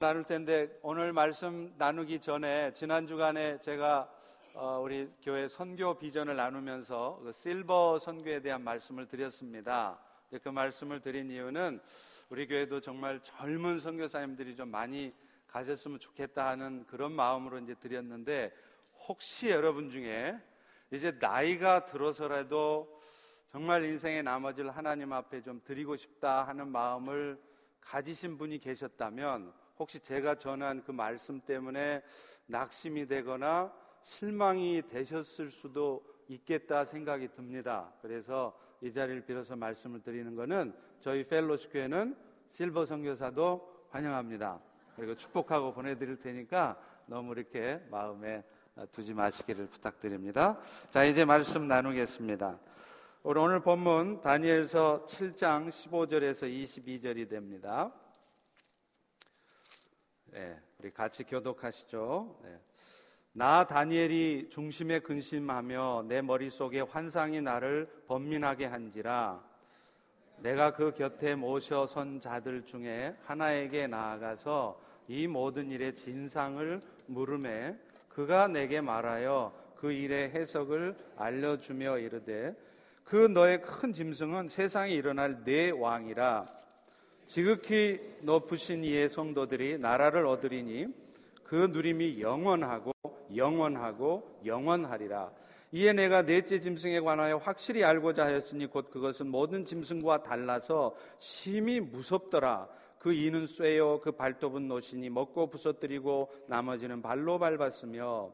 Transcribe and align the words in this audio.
나눌 0.00 0.24
텐데 0.24 0.66
오늘 0.80 1.12
말씀 1.12 1.74
나누기 1.76 2.20
전에 2.20 2.72
지난 2.72 3.06
주간에 3.06 3.60
제가 3.60 4.10
어, 4.54 4.80
우리 4.82 5.12
교회 5.20 5.46
선교 5.46 5.98
비전을 5.98 6.36
나누면서 6.36 7.20
그 7.22 7.32
실버 7.32 7.98
선교에 7.98 8.40
대한 8.40 8.64
말씀을 8.64 9.06
드렸습니다. 9.06 10.00
그 10.42 10.48
말씀을 10.48 11.02
드린 11.02 11.30
이유는 11.30 11.80
우리 12.30 12.46
교회도 12.46 12.80
정말 12.80 13.20
젊은 13.22 13.78
선교사님들이 13.78 14.56
좀 14.56 14.70
많이 14.70 15.12
가졌으면 15.48 15.98
좋겠다 15.98 16.48
하는 16.48 16.86
그런 16.86 17.12
마음으로 17.12 17.58
이제 17.58 17.74
드렸는데 17.74 18.54
혹시 19.06 19.50
여러분 19.50 19.90
중에 19.90 20.34
이제 20.90 21.12
나이가 21.20 21.84
들어서라도 21.84 23.02
정말 23.52 23.84
인생의 23.84 24.22
나머지를 24.22 24.70
하나님 24.70 25.12
앞에 25.12 25.42
좀 25.42 25.60
드리고 25.62 25.96
싶다 25.96 26.44
하는 26.44 26.68
마음을 26.68 27.38
가지신 27.82 28.38
분이 28.38 28.60
계셨다면 28.60 29.59
혹시 29.80 29.98
제가 29.98 30.34
전한 30.34 30.84
그 30.84 30.92
말씀 30.92 31.40
때문에 31.40 32.02
낙심이 32.44 33.06
되거나 33.06 33.72
실망이 34.02 34.82
되셨을 34.86 35.50
수도 35.50 36.04
있겠다 36.28 36.84
생각이 36.84 37.28
듭니다. 37.28 37.90
그래서 38.02 38.54
이 38.82 38.92
자리를 38.92 39.24
빌어서 39.24 39.56
말씀을 39.56 40.02
드리는 40.02 40.36
것은 40.36 40.74
저희 41.00 41.24
펠로시 41.26 41.70
교회는 41.70 42.14
실버 42.50 42.84
선교사도 42.84 43.86
환영합니다. 43.88 44.60
그리고 44.96 45.14
축복하고 45.14 45.72
보내드릴 45.72 46.18
테니까 46.18 46.78
너무 47.06 47.32
이렇게 47.32 47.82
마음에 47.90 48.44
두지 48.92 49.14
마시기를 49.14 49.66
부탁드립니다. 49.66 50.60
자, 50.90 51.04
이제 51.04 51.24
말씀 51.24 51.66
나누겠습니다. 51.66 52.58
오늘 53.22 53.60
본문 53.60 54.20
다니엘서 54.20 55.06
7장 55.06 55.68
15절에서 55.68 56.52
22절이 56.52 57.30
됩니다. 57.30 57.92
네, 60.32 60.56
우리 60.78 60.92
같이 60.92 61.24
교독하시죠. 61.24 62.38
네. 62.44 62.58
나 63.32 63.66
다니엘이 63.66 64.48
중심에 64.48 65.00
근심하며 65.00 66.04
내 66.06 66.22
머릿속에 66.22 66.80
환상이 66.80 67.40
나를 67.40 67.88
번민하게 68.06 68.66
한지라 68.66 69.42
내가 70.38 70.72
그 70.72 70.92
곁에 70.92 71.34
모셔 71.34 71.86
선 71.86 72.20
자들 72.20 72.64
중에 72.64 73.16
하나에게 73.24 73.88
나아가서 73.88 74.80
이 75.08 75.26
모든 75.26 75.70
일의 75.70 75.94
진상을 75.94 76.80
물음에 77.06 77.76
그가 78.08 78.46
내게 78.46 78.80
말하여 78.80 79.52
그 79.76 79.90
일의 79.92 80.30
해석을 80.30 80.96
알려주며 81.16 81.98
이르되 81.98 82.56
그 83.02 83.16
너의 83.26 83.62
큰 83.62 83.92
짐승은 83.92 84.48
세상에 84.48 84.92
일어날 84.92 85.42
내 85.42 85.70
왕이라 85.70 86.46
지극히 87.30 88.00
높으신 88.22 88.82
이의 88.82 89.08
성도들이 89.08 89.78
나라를 89.78 90.26
얻으리니 90.26 90.88
그 91.44 91.68
누림이 91.70 92.20
영원하고 92.20 92.90
영원하고 93.36 94.40
영원하리라. 94.44 95.30
이에 95.70 95.92
내가 95.92 96.22
넷째 96.22 96.58
짐승에 96.58 96.98
관하여 96.98 97.36
확실히 97.36 97.84
알고자 97.84 98.26
하였으니 98.26 98.66
곧 98.66 98.90
그것은 98.90 99.28
모든 99.28 99.64
짐승과 99.64 100.24
달라서 100.24 100.96
심히 101.20 101.78
무섭더라. 101.78 102.68
그 102.98 103.12
이는 103.12 103.46
쇠요 103.46 104.00
그 104.00 104.10
발톱은 104.10 104.66
노시니 104.66 105.08
먹고 105.08 105.50
부서뜨리고 105.50 106.32
나머지는 106.48 107.00
발로 107.00 107.38
밟았으며 107.38 108.32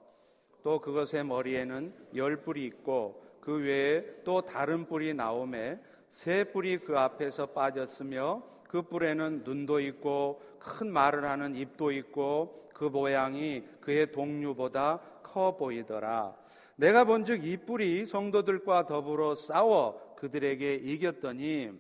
또 0.62 0.80
그것의 0.80 1.22
머리에는 1.26 1.92
열 2.14 2.38
뿔이 2.38 2.64
있고 2.64 3.22
그 3.42 3.58
외에 3.58 4.06
또 4.24 4.40
다른 4.40 4.86
뿔이 4.86 5.12
나오매 5.12 5.80
새 6.08 6.44
뿔이 6.44 6.78
그 6.78 6.98
앞에서 6.98 7.44
빠졌으며 7.48 8.55
그 8.76 8.82
뿔에는 8.82 9.44
눈도 9.44 9.80
있고 9.80 10.42
큰 10.58 10.92
말을 10.92 11.24
하는 11.24 11.54
입도 11.54 11.92
있고 11.92 12.68
그 12.74 12.84
모양이 12.84 13.64
그의 13.80 14.12
동류보다 14.12 15.00
커 15.22 15.56
보이더라. 15.56 16.36
내가 16.74 17.04
본즉 17.04 17.46
이 17.46 17.56
뿔이 17.56 18.04
성도들과 18.04 18.84
더불어 18.84 19.34
싸워 19.34 20.14
그들에게 20.16 20.74
이겼더니 20.74 21.72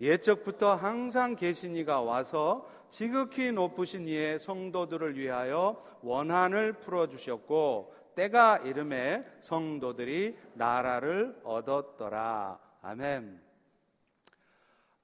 예적부터 0.00 0.74
항상 0.74 1.36
계신 1.36 1.76
이가 1.76 2.00
와서 2.00 2.66
지극히 2.88 3.52
높으신 3.52 4.08
이의 4.08 4.38
성도들을 4.38 5.18
위하여 5.18 5.84
원한을 6.00 6.72
풀어 6.74 7.06
주셨고 7.06 7.94
때가 8.14 8.62
이름에 8.64 9.26
성도들이 9.40 10.38
나라를 10.54 11.38
얻었더라. 11.44 12.58
아멘. 12.80 13.43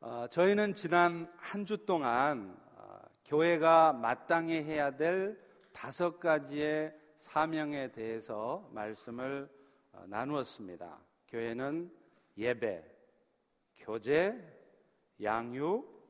어, 0.03 0.27
저희는 0.31 0.73
지난 0.73 1.31
한 1.37 1.67
주 1.67 1.85
동안 1.85 2.59
어, 2.75 2.99
교회가 3.27 3.93
마땅히 3.93 4.55
해야 4.63 4.97
될 4.97 5.39
다섯 5.75 6.19
가지의 6.19 6.97
사명에 7.19 7.93
대해서 7.93 8.67
말씀을 8.73 9.47
어, 9.93 10.05
나누었습니다. 10.07 10.99
교회는 11.29 11.93
예배, 12.39 12.83
교제, 13.77 14.43
양육, 15.23 16.01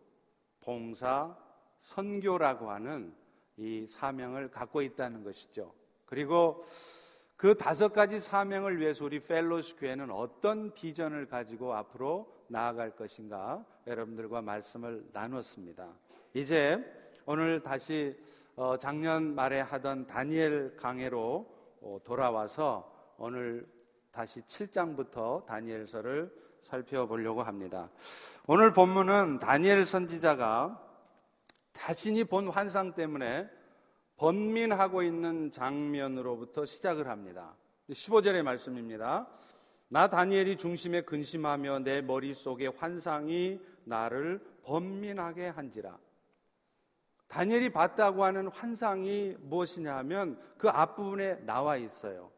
봉사, 0.61 1.37
선교라고 1.81 2.71
하는 2.71 3.13
이 3.57 3.87
사명을 3.89 4.53
갖고 4.53 4.83
있다는 4.83 5.25
것이죠. 5.25 5.75
그리고 6.07 6.63
그 7.41 7.55
다섯 7.55 7.95
가지 7.95 8.19
사명을 8.19 8.79
위해서 8.81 9.07
우리 9.07 9.19
펠로스 9.19 9.77
교회는 9.77 10.11
어떤 10.11 10.75
비전을 10.75 11.25
가지고 11.25 11.73
앞으로 11.73 12.31
나아갈 12.49 12.95
것인가 12.95 13.65
여러분들과 13.87 14.43
말씀을 14.43 15.07
나눴습니다. 15.15 15.89
이제 16.35 16.85
오늘 17.25 17.63
다시 17.63 18.15
어, 18.57 18.77
작년 18.77 19.35
말에 19.35 19.63
하던 19.63 20.07
다니엘 20.07 20.77
강해로 20.77 21.47
어, 21.81 21.99
돌아와서 22.05 23.15
오늘 23.17 23.67
다시 24.13 24.43
7장부터 24.43 25.47
다니엘서를 25.47 26.31
살펴보려고 26.61 27.43
합니다. 27.43 27.89
오늘 28.47 28.71
본문은 28.75 29.39
다니엘 29.39 29.87
선지자가 29.87 30.79
자신이 31.73 32.25
본 32.25 32.49
환상 32.49 32.93
때문에 32.93 33.49
번민하고 34.21 35.03
있는 35.03 35.51
장면으로부터 35.51 36.67
시작을 36.67 37.09
합니다. 37.09 37.57
15절의 37.89 38.43
말씀입니다. 38.43 39.27
나 39.89 40.11
다니엘이 40.11 40.59
중심에 40.59 41.01
근심하며 41.01 41.79
내 41.79 42.03
머릿속에 42.03 42.67
환상이 42.67 43.59
나를 43.85 44.45
번민하게 44.63 45.49
한지라. 45.49 45.99
다니엘이 47.29 47.71
봤다고 47.71 48.23
하는 48.23 48.49
환상이 48.49 49.37
무엇이냐 49.41 49.97
하면 49.97 50.39
그 50.59 50.69
앞부분에 50.69 51.47
나와 51.47 51.79
있어요. 51.79 52.31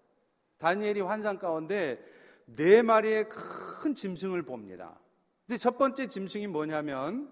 다니엘이 0.58 1.00
환상 1.00 1.36
가운데 1.36 2.00
네 2.46 2.82
마리의 2.82 3.28
큰 3.28 3.92
짐승을 3.96 4.44
봅니다. 4.44 5.00
근데 5.48 5.58
첫 5.58 5.78
번째 5.78 6.06
짐승이 6.06 6.46
뭐냐면 6.46 7.28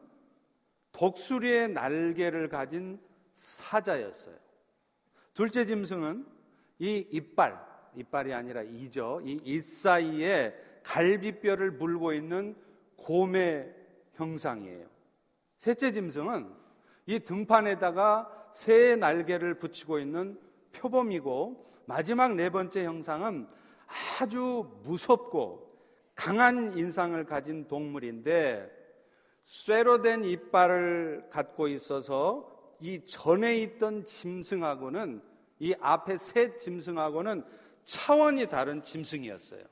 독수리의 0.90 1.68
날개를 1.68 2.48
가진 2.48 2.98
사자였어요. 3.40 4.36
둘째 5.32 5.64
짐승은 5.64 6.26
이 6.78 7.06
이빨, 7.10 7.58
이빨이 7.96 8.34
아니라 8.34 8.62
이죠. 8.62 9.22
이이 9.24 9.60
사이에 9.60 10.54
갈비뼈를 10.82 11.72
물고 11.72 12.12
있는 12.12 12.54
곰의 12.96 13.74
형상이에요. 14.14 14.86
셋째 15.56 15.90
짐승은 15.90 16.52
이 17.06 17.18
등판에다가 17.20 18.50
새의 18.52 18.98
날개를 18.98 19.58
붙이고 19.58 19.98
있는 19.98 20.38
표범이고 20.72 21.72
마지막 21.86 22.34
네 22.34 22.50
번째 22.50 22.84
형상은 22.84 23.48
아주 24.20 24.70
무섭고 24.84 25.66
강한 26.14 26.76
인상을 26.76 27.24
가진 27.24 27.66
동물인데 27.66 28.70
쇠로 29.44 30.02
된 30.02 30.24
이빨을 30.24 31.28
갖고 31.30 31.68
있어서 31.68 32.59
이 32.80 33.04
전에 33.04 33.58
있던 33.58 34.04
짐승하고는 34.04 35.22
이 35.59 35.74
앞에 35.80 36.16
새 36.18 36.56
짐승하고는 36.56 37.44
차원이 37.84 38.47
다른 38.47 38.82
짐승이었어요. 38.82 39.62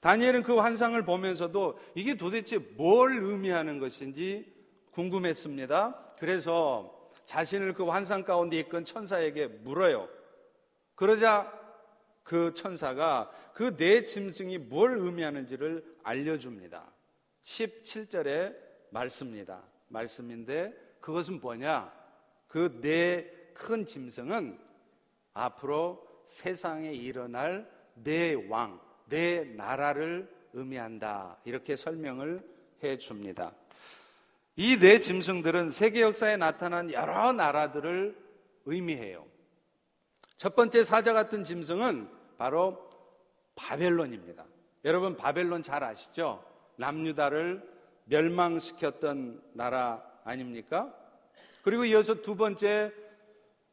다니엘은 0.00 0.44
그 0.44 0.56
환상을 0.56 1.00
보면서도 1.04 1.78
이게 1.94 2.14
도대체 2.16 2.58
뭘 2.58 3.18
의미하는 3.18 3.78
것인지 3.78 4.52
궁금했습니다. 4.92 6.14
그래서 6.18 7.10
자신을 7.24 7.74
그 7.74 7.84
환상 7.84 8.22
가운데 8.22 8.58
이끈 8.58 8.84
천사에게 8.84 9.46
물어요. 9.48 10.08
그러자 10.94 11.52
그 12.22 12.52
천사가 12.54 13.30
그 13.54 13.76
네 13.76 14.04
짐승이 14.04 14.58
뭘 14.58 14.98
의미하는지를 14.98 15.84
알려줍니다. 16.04 16.92
17절의 17.42 18.56
말씀입니다. 18.90 19.62
말씀인데 19.88 20.74
그것은 21.08 21.40
뭐냐? 21.40 21.90
그 22.48 22.80
네 22.82 23.38
큰 23.54 23.86
짐승은 23.86 24.58
앞으로 25.32 26.06
세상에 26.26 26.92
일어날 26.92 27.66
내 27.94 28.34
왕, 28.48 28.78
내 29.06 29.42
나라를 29.44 30.30
의미한다. 30.52 31.38
이렇게 31.46 31.76
설명을 31.76 32.46
해 32.84 32.98
줍니다. 32.98 33.52
이 34.56 34.76
네 34.78 35.00
짐승들은 35.00 35.70
세계 35.70 36.02
역사에 36.02 36.36
나타난 36.36 36.92
여러 36.92 37.32
나라들을 37.32 38.14
의미해요. 38.66 39.24
첫 40.36 40.54
번째 40.54 40.84
사자 40.84 41.14
같은 41.14 41.42
짐승은 41.42 42.06
바로 42.36 42.86
바벨론입니다. 43.54 44.44
여러분 44.84 45.16
바벨론 45.16 45.62
잘 45.62 45.82
아시죠? 45.82 46.44
남유다를 46.76 47.66
멸망시켰던 48.04 49.42
나라 49.54 50.07
아닙니까? 50.28 50.94
그리고 51.62 51.84
이어서 51.84 52.22
두 52.22 52.36
번째 52.36 52.92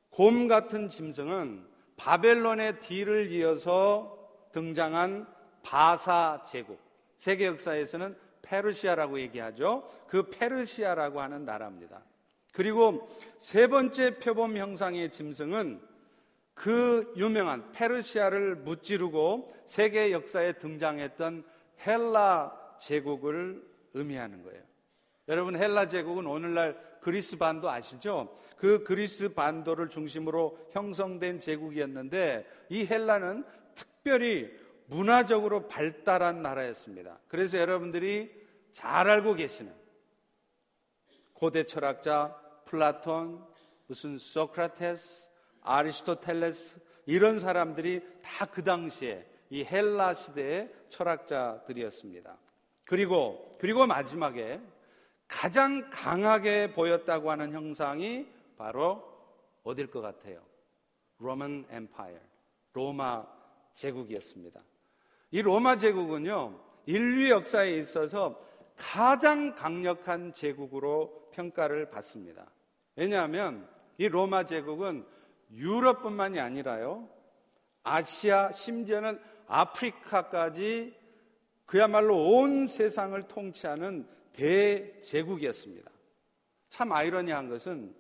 곰 0.10 0.48
같은 0.48 0.90
짐승은 0.90 1.66
바벨론의 1.98 2.80
뒤를 2.80 3.32
이어서 3.32 4.18
등장한 4.52 5.28
바사 5.62 6.44
제국. 6.46 6.80
세계 7.18 7.46
역사에서는 7.48 8.16
페르시아라고 8.42 9.20
얘기하죠. 9.20 9.90
그 10.08 10.30
페르시아라고 10.30 11.22
하는 11.22 11.46
나라입니다. 11.46 12.04
그리고 12.54 13.10
세 13.40 13.68
번째 13.68 14.20
표범 14.20 14.56
형상의 14.56 15.12
짐승은 15.12 15.82
그 16.54 17.14
유명한 17.18 17.72
페르시아를 17.74 18.56
무찌르고 18.56 19.54
세계 19.66 20.12
역사에 20.12 20.54
등장했던 20.54 21.44
헬라 21.86 22.78
제국을 22.80 23.62
의미하는 23.94 24.44
거예요. 24.44 24.64
여러분 25.28 25.58
헬라 25.58 25.88
제국은 25.88 26.28
오늘날 26.28 26.80
그리스 27.02 27.38
반도 27.38 27.70
아시죠? 27.70 28.38
그 28.58 28.84
그리스 28.84 29.34
반도를 29.34 29.90
중심으로 29.90 30.58
형성된 30.72 31.40
제국이었는데 31.40 32.46
이 32.70 32.86
헬라는 32.86 33.44
특별히 33.74 34.52
문화적으로 34.88 35.68
발달한 35.68 36.42
나라였습니다. 36.42 37.20
그래서 37.28 37.58
여러분들이 37.58 38.32
잘 38.72 39.10
알고 39.10 39.34
계시는 39.36 39.74
고대 41.34 41.64
철학자 41.64 42.40
플라톤, 42.66 43.44
무슨 43.88 44.18
소크라테스, 44.18 45.30
아리스토텔레스 45.62 46.80
이런 47.08 47.40
사람들이 47.40 48.02
다 48.22 48.46
그 48.46 48.64
당시에 48.64 49.26
이 49.50 49.64
헬라 49.64 50.14
시대의 50.14 50.72
철학자들이었습니다. 50.90 52.38
그리고 52.84 53.58
그리고 53.60 53.86
마지막에 53.86 54.60
가장 55.36 55.90
강하게 55.90 56.72
보였다고 56.72 57.30
하는 57.30 57.52
형상이 57.52 58.26
바로 58.58 59.04
어딜 59.64 59.92
것 59.92 60.00
같아요? 60.00 60.40
로만 61.18 61.66
엠파이어, 61.70 62.18
로마 62.72 63.26
제국이었습니다. 63.74 64.62
이 65.32 65.42
로마 65.42 65.78
제국은요, 65.78 66.58
인류 66.86 67.30
역사에 67.30 67.76
있어서 67.76 68.42
가장 68.78 69.54
강력한 69.56 70.32
제국으로 70.32 71.28
평가를 71.34 71.90
받습니다. 71.90 72.50
왜냐하면 72.96 73.68
이 73.98 74.08
로마 74.08 74.46
제국은 74.46 75.06
유럽뿐만이 75.52 76.40
아니라요, 76.40 77.10
아시아, 77.84 78.54
심지어는 78.54 79.20
아프리카까지 79.48 80.96
그야말로 81.66 82.38
온 82.38 82.68
세상을 82.68 83.22
통치하는 83.24 84.15
대제국이었습니다. 84.36 85.92
참 86.70 86.92
아이러니한 86.92 87.50
것은 87.50 87.96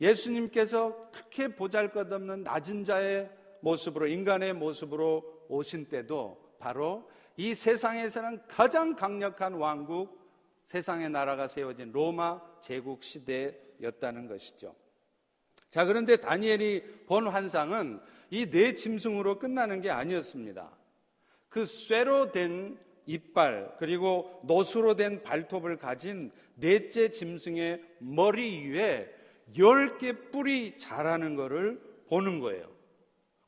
예수님께서 0.00 1.10
그렇게 1.12 1.48
보잘 1.48 1.92
것 1.92 2.12
없는 2.12 2.42
낮은 2.42 2.84
자의 2.84 3.30
모습으로, 3.60 4.06
인간의 4.08 4.52
모습으로 4.54 5.46
오신 5.48 5.86
때도 5.88 6.56
바로 6.58 7.08
이 7.36 7.54
세상에서는 7.54 8.46
가장 8.48 8.94
강력한 8.94 9.54
왕국, 9.54 10.20
세상의 10.66 11.10
나라가 11.10 11.46
세워진 11.46 11.92
로마 11.92 12.40
제국 12.60 13.02
시대였다는 13.02 14.28
것이죠. 14.28 14.74
자, 15.70 15.84
그런데 15.84 16.16
다니엘이 16.16 17.04
본 17.06 17.26
환상은 17.26 18.00
이 18.30 18.46
네 18.50 18.74
짐승으로 18.74 19.38
끝나는 19.38 19.80
게 19.80 19.90
아니었습니다. 19.90 20.70
그 21.48 21.66
쇠로 21.66 22.32
된 22.32 22.78
이빨 23.06 23.76
그리고 23.78 24.40
노수로 24.44 24.96
된 24.96 25.22
발톱을 25.22 25.76
가진 25.76 26.30
넷째 26.56 27.10
짐승의 27.10 27.82
머리 27.98 28.68
위에 28.68 29.12
열 29.58 29.98
개 29.98 30.12
뿔이 30.12 30.78
자라는 30.78 31.36
것을 31.36 31.80
보는 32.08 32.40
거예요. 32.40 32.66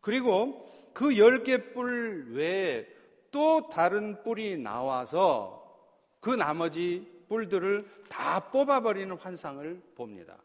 그리고 0.00 0.66
그 0.92 1.16
열 1.16 1.42
개 1.42 1.72
뿔 1.72 2.32
외에 2.32 2.86
또 3.30 3.68
다른 3.68 4.22
뿔이 4.22 4.56
나와서 4.58 5.62
그 6.20 6.30
나머지 6.30 7.06
뿔들을 7.28 7.86
다 8.08 8.50
뽑아버리는 8.50 9.14
환상을 9.16 9.82
봅니다. 9.94 10.38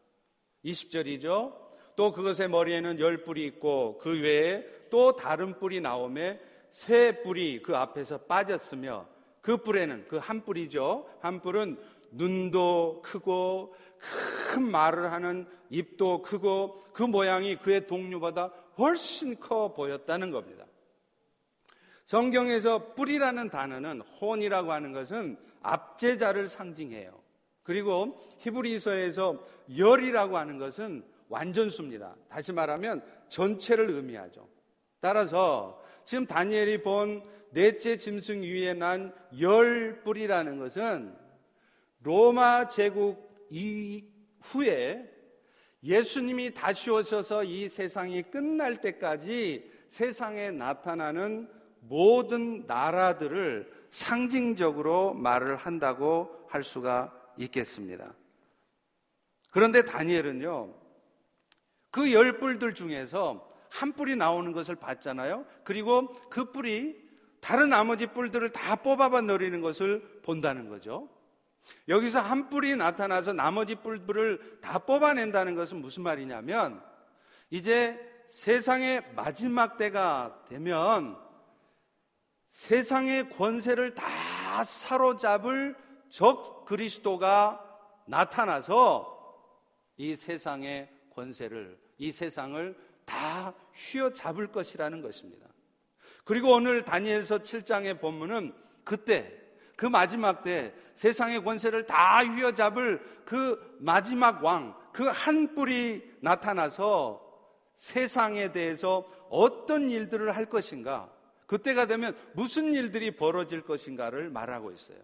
20절이죠. 0.65 1.53
또 1.95 2.11
그것의 2.11 2.49
머리에는 2.49 2.99
열 2.99 3.23
뿔이 3.23 3.45
있고 3.45 3.97
그 3.99 4.19
외에 4.21 4.65
또 4.89 5.15
다른 5.15 5.57
뿔이 5.59 5.79
나오며 5.81 6.35
새 6.71 7.21
뿔이 7.21 7.61
그 7.61 7.75
앞에서 7.77 8.17
빠졌으며 8.19 9.05
그 9.41 9.57
뿔에는 9.57 10.07
그 10.07 10.17
한 10.17 10.43
뿔이죠. 10.43 11.07
한 11.19 11.41
뿔은 11.41 11.77
눈도 12.11 13.01
크고 13.03 13.75
큰 14.49 14.63
말을 14.63 15.11
하는 15.11 15.47
입도 15.69 16.21
크고 16.21 16.83
그 16.93 17.03
모양이 17.03 17.55
그의 17.55 17.87
동료보다 17.87 18.51
훨씬 18.77 19.39
커 19.39 19.73
보였다는 19.73 20.31
겁니다. 20.31 20.65
성경에서 22.05 22.93
뿔이라는 22.95 23.49
단어는 23.49 24.01
혼이라고 24.01 24.71
하는 24.71 24.91
것은 24.91 25.37
압제자를 25.61 26.49
상징해요. 26.49 27.17
그리고 27.63 28.19
히브리서에서 28.39 29.45
열이라고 29.77 30.37
하는 30.37 30.57
것은 30.57 31.03
완전수입니다. 31.29 32.15
다시 32.27 32.51
말하면 32.51 33.03
전체를 33.29 33.89
의미하죠. 33.91 34.47
따라서 34.99 35.80
지금 36.11 36.25
다니엘이 36.25 36.83
본 36.83 37.23
넷째 37.51 37.95
짐승 37.95 38.41
위에 38.41 38.73
난 38.73 39.13
열 39.39 40.03
뿔이라는 40.03 40.59
것은 40.59 41.15
로마 42.01 42.67
제국 42.67 43.33
이후에 43.49 45.09
예수님이 45.81 46.53
다시 46.53 46.89
오셔서 46.89 47.45
이 47.45 47.69
세상이 47.69 48.23
끝날 48.23 48.81
때까지 48.81 49.71
세상에 49.87 50.51
나타나는 50.51 51.49
모든 51.79 52.67
나라들을 52.67 53.71
상징적으로 53.91 55.13
말을 55.13 55.55
한다고 55.55 56.45
할 56.49 56.65
수가 56.65 57.17
있겠습니다. 57.37 58.13
그런데 59.49 59.85
다니엘은요, 59.85 60.75
그 61.89 62.11
열 62.11 62.37
뿔들 62.37 62.73
중에서 62.73 63.49
한 63.71 63.93
뿔이 63.93 64.17
나오는 64.17 64.51
것을 64.51 64.75
봤잖아요. 64.75 65.45
그리고 65.63 66.09
그 66.29 66.51
뿔이 66.51 66.95
다른 67.39 67.69
나머지 67.69 68.05
뿔들을 68.05 68.51
다 68.51 68.75
뽑아봐 68.75 69.21
내리는 69.21 69.61
것을 69.61 70.21
본다는 70.23 70.69
거죠. 70.69 71.09
여기서 71.87 72.19
한 72.19 72.49
뿔이 72.49 72.75
나타나서 72.75 73.33
나머지 73.33 73.75
뿔들을 73.75 74.59
다 74.61 74.79
뽑아낸다는 74.79 75.55
것은 75.55 75.81
무슨 75.81 76.03
말이냐면 76.03 76.83
이제 77.49 77.99
세상의 78.27 79.13
마지막 79.15 79.77
때가 79.77 80.43
되면 80.49 81.17
세상의 82.49 83.29
권세를 83.29 83.95
다 83.95 84.63
사로잡을 84.63 85.77
적 86.09 86.65
그리스도가 86.65 87.63
나타나서 88.05 89.17
이 89.95 90.15
세상의 90.15 90.89
권세를 91.15 91.79
이 91.97 92.11
세상을 92.11 92.90
다 93.05 93.53
휘어잡을 93.73 94.47
것이라는 94.51 95.01
것입니다. 95.01 95.47
그리고 96.23 96.53
오늘 96.53 96.83
다니엘서 96.83 97.39
7장의 97.39 97.99
본문은 97.99 98.53
그때 98.83 99.37
그 99.75 99.85
마지막 99.85 100.43
때 100.43 100.73
세상의 100.95 101.43
권세를 101.43 101.87
다 101.87 102.19
휘어잡을 102.19 103.23
그 103.25 103.77
마지막 103.79 104.43
왕, 104.43 104.75
그 104.93 105.09
한 105.09 105.55
뿔이 105.55 106.01
나타나서 106.21 107.19
세상에 107.75 108.51
대해서 108.51 109.07
어떤 109.29 109.89
일들을 109.89 110.35
할 110.35 110.45
것인가, 110.45 111.11
그때가 111.47 111.87
되면 111.87 112.15
무슨 112.33 112.73
일들이 112.73 113.11
벌어질 113.11 113.61
것인가를 113.61 114.29
말하고 114.29 114.71
있어요. 114.71 114.99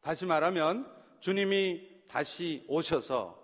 다시 0.00 0.24
말하면 0.24 0.90
주님이 1.20 1.86
다시 2.08 2.64
오셔서 2.68 3.38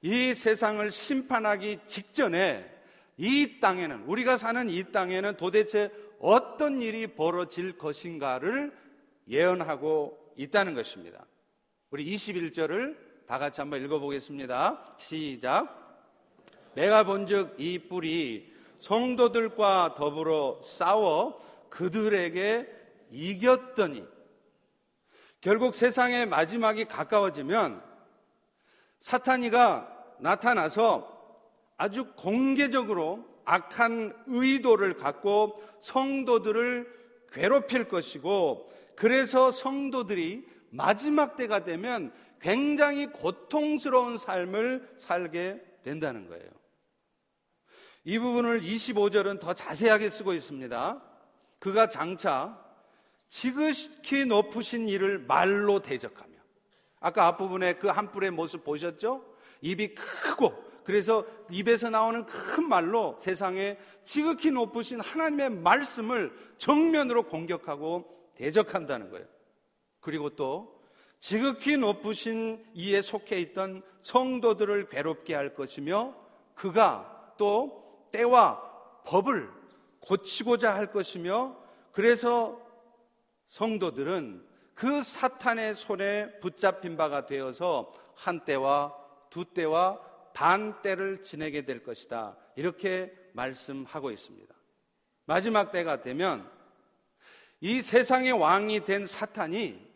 이 0.00 0.34
세상을 0.34 0.90
심판하기 0.90 1.80
직전에 1.86 2.71
이 3.22 3.60
땅에는, 3.60 4.02
우리가 4.06 4.36
사는 4.36 4.68
이 4.68 4.82
땅에는 4.82 5.36
도대체 5.36 5.92
어떤 6.18 6.82
일이 6.82 7.06
벌어질 7.06 7.78
것인가를 7.78 8.76
예언하고 9.28 10.34
있다는 10.36 10.74
것입니다. 10.74 11.24
우리 11.90 12.04
21절을 12.04 12.96
다 13.28 13.38
같이 13.38 13.60
한번 13.60 13.80
읽어보겠습니다. 13.84 14.96
시작. 14.98 16.10
내가 16.74 17.04
본즉 17.04 17.54
이 17.58 17.78
뿔이 17.78 18.52
성도들과 18.80 19.94
더불어 19.96 20.60
싸워 20.64 21.40
그들에게 21.70 22.68
이겼더니 23.12 24.04
결국 25.40 25.76
세상의 25.76 26.26
마지막이 26.26 26.86
가까워지면 26.86 27.84
사탄이가 28.98 30.16
나타나서 30.18 31.11
아주 31.82 32.04
공개적으로 32.14 33.28
악한 33.44 34.14
의도를 34.28 34.94
갖고 34.98 35.60
성도들을 35.80 36.86
괴롭힐 37.32 37.88
것이고 37.88 38.70
그래서 38.94 39.50
성도들이 39.50 40.46
마지막 40.70 41.36
때가 41.36 41.64
되면 41.64 42.12
굉장히 42.40 43.06
고통스러운 43.06 44.16
삶을 44.16 44.94
살게 44.96 45.60
된다는 45.82 46.28
거예요. 46.28 46.48
이 48.04 48.16
부분을 48.16 48.60
25절은 48.60 49.40
더 49.40 49.52
자세하게 49.52 50.08
쓰고 50.08 50.34
있습니다. 50.34 51.02
그가 51.58 51.88
장차 51.88 52.64
지극히 53.28 54.24
높으신 54.24 54.86
이를 54.86 55.18
말로 55.18 55.82
대적하며 55.82 56.32
아까 57.00 57.26
앞부분에 57.26 57.74
그 57.74 57.88
한 57.88 58.12
뿔의 58.12 58.30
모습 58.30 58.62
보셨죠? 58.62 59.24
입이 59.62 59.96
크고 59.96 60.71
그래서 60.84 61.24
입에서 61.50 61.90
나오는 61.90 62.24
큰 62.26 62.68
말로 62.68 63.16
세상에 63.18 63.78
지극히 64.04 64.50
높으신 64.50 65.00
하나님의 65.00 65.50
말씀을 65.50 66.32
정면으로 66.58 67.24
공격하고 67.24 68.30
대적한다는 68.34 69.10
거예요. 69.10 69.26
그리고 70.00 70.30
또 70.30 70.82
지극히 71.20 71.76
높으신 71.76 72.64
이에 72.74 73.00
속해 73.00 73.40
있던 73.40 73.82
성도들을 74.02 74.88
괴롭게 74.88 75.34
할 75.34 75.54
것이며 75.54 76.14
그가 76.54 77.34
또 77.38 78.08
때와 78.10 78.60
법을 79.04 79.48
고치고자 80.00 80.74
할 80.74 80.90
것이며 80.90 81.56
그래서 81.92 82.60
성도들은 83.48 84.44
그 84.74 85.02
사탄의 85.02 85.76
손에 85.76 86.40
붙잡힌 86.40 86.96
바가 86.96 87.26
되어서 87.26 87.92
한 88.14 88.44
때와 88.44 88.96
두 89.30 89.44
때와 89.44 90.00
반 90.32 90.80
때를 90.82 91.22
지내게 91.22 91.62
될 91.62 91.82
것이다. 91.82 92.36
이렇게 92.56 93.12
말씀하고 93.32 94.10
있습니다. 94.10 94.54
마지막 95.26 95.72
때가 95.72 96.02
되면 96.02 96.48
이 97.60 97.80
세상의 97.80 98.32
왕이 98.32 98.84
된 98.84 99.06
사탄이 99.06 99.92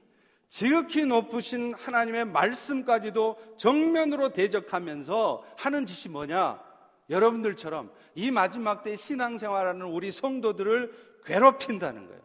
지극히 0.48 1.04
높으신 1.04 1.74
하나님의 1.74 2.26
말씀까지도 2.26 3.56
정면으로 3.58 4.30
대적하면서 4.30 5.44
하는 5.56 5.84
짓이 5.84 6.12
뭐냐? 6.12 6.64
여러분들처럼 7.10 7.92
이 8.14 8.30
마지막 8.30 8.82
때 8.82 8.94
신앙생활하는 8.96 9.86
우리 9.86 10.10
성도들을 10.12 11.20
괴롭힌다는 11.24 12.06
거예요. 12.06 12.22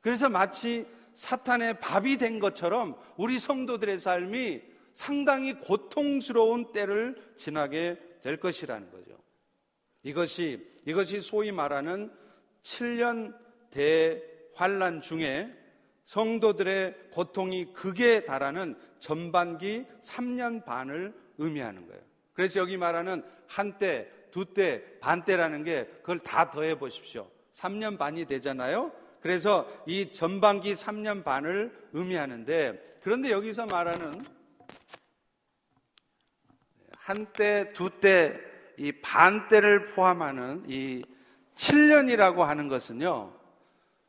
그래서 0.00 0.28
마치 0.28 0.86
사탄의 1.14 1.80
밥이 1.80 2.18
된 2.18 2.38
것처럼 2.38 2.96
우리 3.16 3.38
성도들의 3.38 4.00
삶이 4.00 4.62
상당히 4.94 5.54
고통스러운 5.54 6.72
때를 6.72 7.16
지나게 7.36 7.98
될 8.22 8.38
것이라는 8.38 8.90
거죠. 8.90 9.18
이것이 10.02 10.74
이것이 10.86 11.20
소위 11.20 11.52
말하는 11.52 12.10
7년 12.62 13.34
대환란 13.70 15.00
중에 15.02 15.52
성도들의 16.04 17.10
고통이 17.10 17.72
극에 17.72 18.24
달하는 18.24 18.76
전반기 18.98 19.84
3년 20.02 20.64
반을 20.64 21.14
의미하는 21.38 21.86
거예요. 21.86 22.00
그래서 22.32 22.60
여기 22.60 22.76
말하는 22.76 23.22
한때, 23.46 24.10
두때, 24.30 24.98
반때라는 25.00 25.64
게 25.64 25.86
그걸 26.00 26.18
다 26.18 26.50
더해 26.50 26.78
보십시오. 26.78 27.28
3년 27.54 27.98
반이 27.98 28.26
되잖아요. 28.26 28.92
그래서 29.20 29.66
이 29.86 30.12
전반기 30.12 30.74
3년 30.74 31.24
반을 31.24 31.72
의미하는데 31.92 32.98
그런데 33.02 33.30
여기서 33.30 33.66
말하는 33.66 34.12
한 37.04 37.26
때, 37.34 37.70
두 37.74 37.90
때, 38.00 38.40
이 38.78 38.90
반때를 38.90 39.92
포함하는 39.92 40.64
이 40.66 41.02
7년이라고 41.54 42.38
하는 42.38 42.68
것은요, 42.68 43.30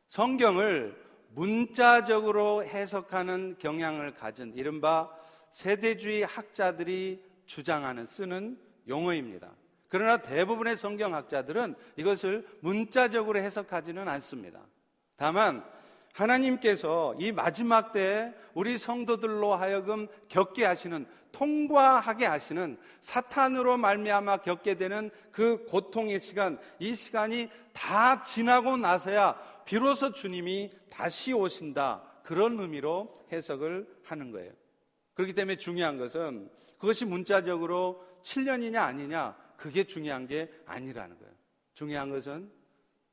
성경을 0.08 0.96
문자적으로 1.28 2.64
해석하는 2.64 3.56
경향을 3.58 4.14
가진 4.14 4.54
이른바 4.54 5.10
세대주의 5.50 6.22
학자들이 6.22 7.22
주장하는 7.44 8.06
쓰는 8.06 8.58
용어입니다. 8.88 9.50
그러나 9.88 10.16
대부분의 10.16 10.78
성경학자들은 10.78 11.74
이것을 11.96 12.48
문자적으로 12.60 13.38
해석하지는 13.38 14.08
않습니다. 14.08 14.60
다만 15.16 15.62
하나님께서 16.16 17.14
이 17.18 17.30
마지막 17.30 17.92
때에 17.92 18.32
우리 18.54 18.78
성도들로 18.78 19.54
하여금 19.54 20.08
겪게 20.28 20.64
하시는 20.64 21.06
통과하게 21.30 22.24
하시는 22.24 22.78
사탄으로 23.02 23.76
말미암아 23.76 24.38
겪게 24.38 24.76
되는 24.76 25.10
그 25.30 25.66
고통의 25.66 26.22
시간 26.22 26.58
이 26.78 26.94
시간이 26.94 27.50
다 27.74 28.22
지나고 28.22 28.78
나서야 28.78 29.38
비로소 29.66 30.12
주님이 30.12 30.70
다시 30.90 31.34
오신다. 31.34 32.02
그런 32.22 32.58
의미로 32.58 33.20
해석을 33.30 33.86
하는 34.04 34.30
거예요. 34.30 34.52
그렇기 35.12 35.34
때문에 35.34 35.56
중요한 35.56 35.98
것은 35.98 36.48
그것이 36.78 37.04
문자적으로 37.04 38.02
7년이냐 38.22 38.76
아니냐 38.76 39.36
그게 39.58 39.84
중요한 39.84 40.26
게 40.26 40.50
아니라는 40.64 41.18
거예요. 41.18 41.32
중요한 41.74 42.10
것은 42.10 42.50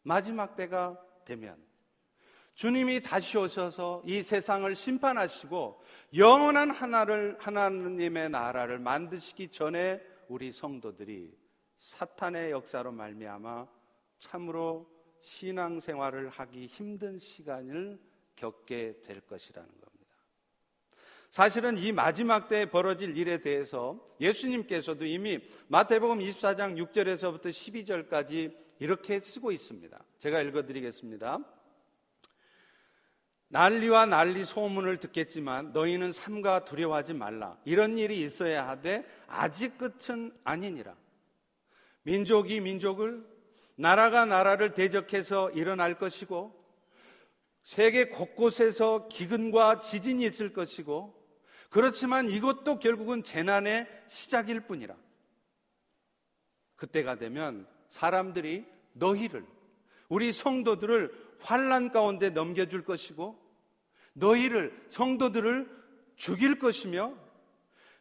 마지막 0.04 0.56
때가 0.56 0.98
되면 1.26 1.73
주님이 2.56 3.02
다시 3.02 3.38
오셔서 3.38 4.04
이 4.06 4.22
세상을 4.22 4.74
심판하시고 4.76 5.82
영원한 6.16 6.70
하나를 6.70 7.38
하나님의 7.40 8.30
나라를 8.30 8.80
만드시기 8.80 9.50
전에 9.50 10.02
우리 10.28 10.52
성도들이 10.52 11.36
사탄의 11.78 12.52
역사로 12.52 12.92
말미암아 12.92 13.68
참으로 14.20 14.90
신앙생활을 15.20 16.30
하기 16.30 16.68
힘든 16.68 17.18
시간을 17.18 18.00
겪게 18.36 19.02
될 19.04 19.22
것이라는 19.22 19.68
겁니다. 19.70 19.94
사실은 21.30 21.78
이 21.78 21.92
마지막 21.92 22.48
때에 22.48 22.68
벌어질 22.68 23.18
일에 23.18 23.40
대해서 23.40 24.00
예수님께서도 24.22 25.06
이미 25.06 25.40
마태복음 25.68 26.20
24장 26.20 26.78
6절에서부터 26.78 27.48
12절까지 27.48 28.56
이렇게 28.80 29.20
쓰고 29.20 29.52
있습니다. 29.52 30.00
제가 30.20 30.42
읽어드리겠습니다. 30.42 31.40
난리와 33.54 34.08
난리 34.08 34.46
소문을 34.46 34.98
듣겠지만 34.98 35.74
너희는 35.74 36.12
삼가 36.12 36.66
두려워하지 36.66 37.14
말라. 37.14 37.56
이런 37.66 38.00
일이 38.00 38.20
있어야 38.22 38.68
하되 38.68 39.06
아직 39.28 39.78
끝은 39.78 40.36
아니니라. 40.44 40.96
민족이 42.02 42.62
민족을 42.62 43.24
나라가 43.76 44.26
나라를 44.26 44.74
대적해서 44.74 45.52
일어날 45.52 46.00
것이고 46.00 46.52
세계 47.62 48.10
곳곳에서 48.10 49.08
기근과 49.08 49.82
지진이 49.82 50.26
있을 50.26 50.52
것이고 50.52 51.14
그렇지만 51.70 52.32
이것도 52.32 52.80
결국은 52.80 53.22
재난의 53.22 53.88
시작일 54.08 54.62
뿐이라. 54.62 54.96
그때가 56.76 57.18
되면 57.18 57.68
사람들이 57.88 58.66
너희를 58.94 59.46
우리 60.10 60.34
성도들을 60.34 61.36
환란 61.40 61.92
가운데 61.92 62.32
넘겨줄 62.32 62.84
것이고 62.84 63.43
너희를 64.14 64.86
성도들을 64.90 65.70
죽일 66.16 66.60
것이며 66.60 67.14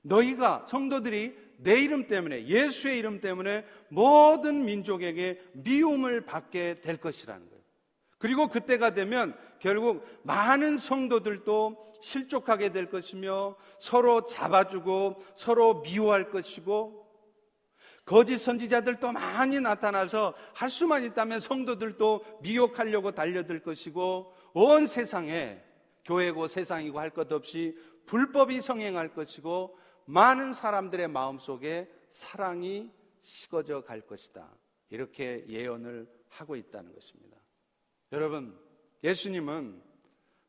너희가 0.02 0.66
성도들이 0.68 1.36
내 1.58 1.80
이름 1.80 2.06
때문에 2.06 2.46
예수의 2.46 2.98
이름 2.98 3.20
때문에 3.20 3.64
모든 3.88 4.64
민족에게 4.64 5.40
미움을 5.52 6.22
받게 6.22 6.80
될 6.80 6.96
것이라는 6.96 7.48
거예요. 7.48 7.62
그리고 8.18 8.48
그때가 8.48 8.94
되면 8.94 9.36
결국 9.58 10.04
많은 10.22 10.78
성도들도 10.78 11.92
실족하게 12.02 12.70
될 12.70 12.90
것이며 12.90 13.56
서로 13.78 14.26
잡아주고 14.26 15.22
서로 15.36 15.82
미워할 15.82 16.30
것이고 16.30 17.02
거짓 18.04 18.38
선지자들도 18.38 19.12
많이 19.12 19.60
나타나서 19.60 20.34
할 20.54 20.68
수만 20.68 21.04
있다면 21.04 21.38
성도들도 21.38 22.40
미혹하려고 22.42 23.12
달려들 23.12 23.62
것이고 23.62 24.34
온 24.54 24.86
세상에 24.86 25.62
교회고 26.04 26.46
세상이고 26.46 26.98
할 26.98 27.10
것 27.10 27.30
없이 27.32 27.76
불법이 28.06 28.60
성행할 28.60 29.14
것이고 29.14 29.78
많은 30.06 30.52
사람들의 30.52 31.08
마음속에 31.08 31.90
사랑이 32.08 32.90
식어져 33.20 33.82
갈 33.82 34.00
것이다. 34.00 34.48
이렇게 34.90 35.44
예언을 35.48 36.08
하고 36.28 36.56
있다는 36.56 36.92
것입니다. 36.92 37.38
여러분, 38.10 38.58
예수님은 39.04 39.82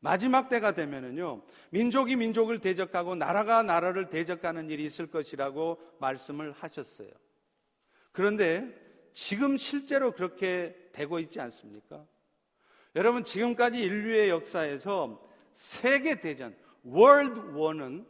마지막 0.00 0.48
때가 0.50 0.72
되면은요, 0.72 1.42
민족이 1.70 2.16
민족을 2.16 2.58
대적하고 2.58 3.14
나라가 3.14 3.62
나라를 3.62 4.10
대적하는 4.10 4.68
일이 4.68 4.84
있을 4.84 5.06
것이라고 5.06 5.80
말씀을 5.98 6.52
하셨어요. 6.52 7.08
그런데 8.12 8.74
지금 9.14 9.56
실제로 9.56 10.12
그렇게 10.12 10.90
되고 10.92 11.18
있지 11.20 11.40
않습니까? 11.40 12.06
여러분, 12.96 13.24
지금까지 13.24 13.78
인류의 13.78 14.28
역사에서 14.28 15.26
세계 15.54 16.20
대전, 16.20 16.54
월드 16.82 17.56
워는 17.56 18.04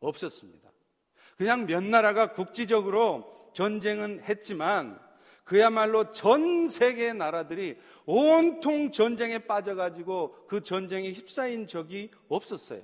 없었습니다. 0.00 0.70
그냥 1.36 1.66
몇 1.66 1.82
나라가 1.82 2.32
국지적으로 2.32 3.50
전쟁은 3.54 4.22
했지만 4.22 5.00
그야말로 5.44 6.12
전 6.12 6.68
세계 6.68 7.12
나라들이 7.12 7.76
온통 8.06 8.92
전쟁에 8.92 9.40
빠져가지고 9.40 10.46
그 10.46 10.62
전쟁에 10.62 11.10
휩싸인 11.12 11.66
적이 11.66 12.10
없었어요. 12.28 12.82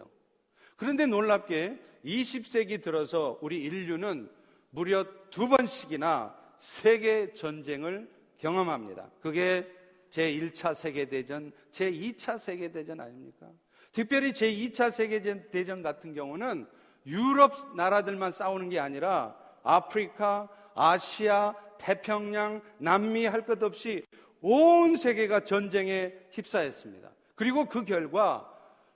그런데 0.77 1.07
놀랍게 1.07 1.81
20세기 2.05 2.83
들어서 2.83 3.39
우리 3.43 3.63
인류는 3.63 4.31
무려 4.71 5.05
두 5.31 5.49
번씩이나 5.49 6.37
세계 6.57 7.33
전쟁을 7.33 8.11
경험합니다. 8.39 9.11
그게 9.21 9.67
제1차 10.11 10.75
세계대전, 10.75 11.53
제2차 11.71 12.39
세계대전 12.39 13.01
아닙니까? 13.01 13.51
특별히 13.99 14.31
제2차 14.31 14.93
세계대전 14.93 15.83
같은 15.83 16.15
경우는 16.15 16.69
유럽 17.05 17.75
나라들만 17.75 18.31
싸우는 18.31 18.69
게 18.69 18.79
아니라 18.79 19.35
아프리카, 19.65 20.49
아시아, 20.77 21.53
태평양, 21.79 22.63
남미 22.79 23.25
할 23.25 23.45
것 23.45 23.61
없이 23.61 24.05
온 24.41 24.95
세계가 24.95 25.41
전쟁에 25.41 26.15
휩싸였습니다. 26.31 27.11
그리고 27.35 27.65
그 27.65 27.85
결과 27.85 28.49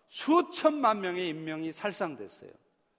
수천만 0.07 1.01
명의 1.01 1.31
인명이 1.31 1.73
살상됐어요. 1.73 2.51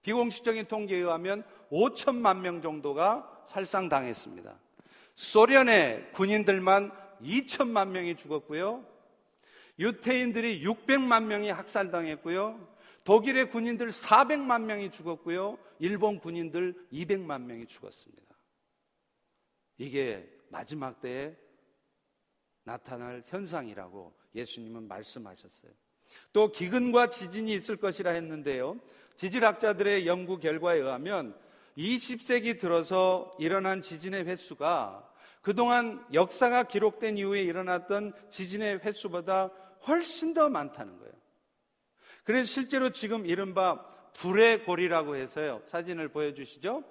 비공식적인 0.01 0.65
통계에 0.65 0.97
의하면 0.97 1.45
5천만 1.71 2.39
명 2.39 2.61
정도가 2.61 3.43
살상당했습니다. 3.45 4.53
소련의 5.15 6.09
군인들만 6.11 6.91
2천만 7.23 7.87
명이 7.91 8.17
죽었고요. 8.17 8.92
유태인들이 9.79 10.63
600만 10.63 11.25
명이 11.25 11.49
학살당했고요. 11.49 12.73
독일의 13.03 13.49
군인들 13.49 13.89
400만 13.89 14.63
명이 14.63 14.91
죽었고요. 14.91 15.57
일본 15.79 16.19
군인들 16.19 16.87
200만 16.91 17.41
명이 17.41 17.65
죽었습니다. 17.65 18.23
이게 19.77 20.29
마지막 20.49 21.01
때에 21.01 21.35
나타날 22.63 23.23
현상이라고 23.25 24.13
예수님은 24.35 24.87
말씀하셨어요. 24.87 25.71
또 26.31 26.51
기근과 26.51 27.09
지진이 27.09 27.51
있을 27.53 27.75
것이라 27.77 28.11
했는데요. 28.11 28.79
지질학자들의 29.17 30.07
연구 30.07 30.39
결과에 30.39 30.77
의하면 30.77 31.37
20세기 31.77 32.59
들어서 32.59 33.35
일어난 33.39 33.81
지진의 33.81 34.25
횟수가 34.25 35.11
그동안 35.41 36.05
역사가 36.13 36.63
기록된 36.63 37.17
이후에 37.17 37.41
일어났던 37.41 38.13
지진의 38.29 38.79
횟수보다 38.79 39.51
훨씬 39.87 40.33
더 40.33 40.49
많다는 40.49 40.97
거예요. 40.97 41.13
그래서 42.23 42.45
실제로 42.45 42.91
지금 42.91 43.25
이른바 43.25 43.85
불의 44.13 44.63
골이라고 44.63 45.15
해서요. 45.15 45.61
사진을 45.65 46.09
보여주시죠. 46.09 46.83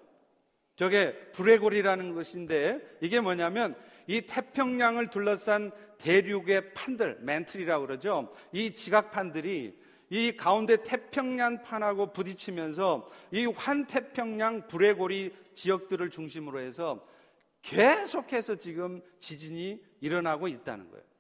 저게 0.77 1.17
불의 1.33 1.59
골이라는 1.59 2.15
것인데 2.15 2.99
이게 3.01 3.21
뭐냐면 3.21 3.77
이 4.07 4.23
태평양을 4.23 5.11
둘러싼 5.11 5.71
대륙의 5.99 6.75
판들, 6.75 7.19
멘틀이라고 7.21 7.87
그러죠. 7.87 8.35
이 8.53 8.75
지각판들이 8.75 9.81
이 10.11 10.37
가운데 10.37 10.83
태평양 10.83 11.63
판하고 11.63 12.13
부딪히면서 12.13 13.09
이 13.31 13.47
환태평양 13.47 14.67
불의 14.67 14.95
고리 14.95 15.35
지역들을 15.55 16.11
중심으로 16.11 16.61
해서 16.61 17.07
계속해서 17.63 18.57
지금 18.57 19.01
지진이 19.21 19.83
일어나고 20.01 20.49
있다는 20.49 20.91
거예요. 20.91 21.12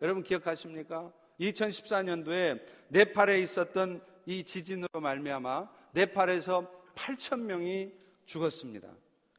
여러분 0.00 0.22
기억하십니까? 0.22 1.12
2014년도에 1.40 2.64
네팔에 2.88 3.40
있었던 3.40 4.02
이 4.26 4.44
지진으로 4.44 5.00
말미암아 5.00 5.68
네팔에서 5.92 6.70
8천 6.94 7.40
명이 7.40 7.92
죽었습니다. 8.26 8.88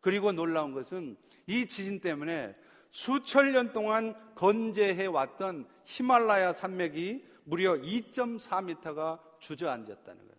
그리고 0.01 0.31
놀라운 0.31 0.73
것은 0.73 1.17
이 1.47 1.67
지진 1.67 1.99
때문에 1.99 2.55
수천 2.91 3.51
년 3.51 3.73
동안 3.73 4.15
건재해 4.35 5.05
왔던 5.05 5.67
히말라야 5.85 6.53
산맥이 6.53 7.25
무려 7.43 7.73
2.4m가 7.75 9.19
주저앉았다는 9.39 10.19
거예요. 10.19 10.35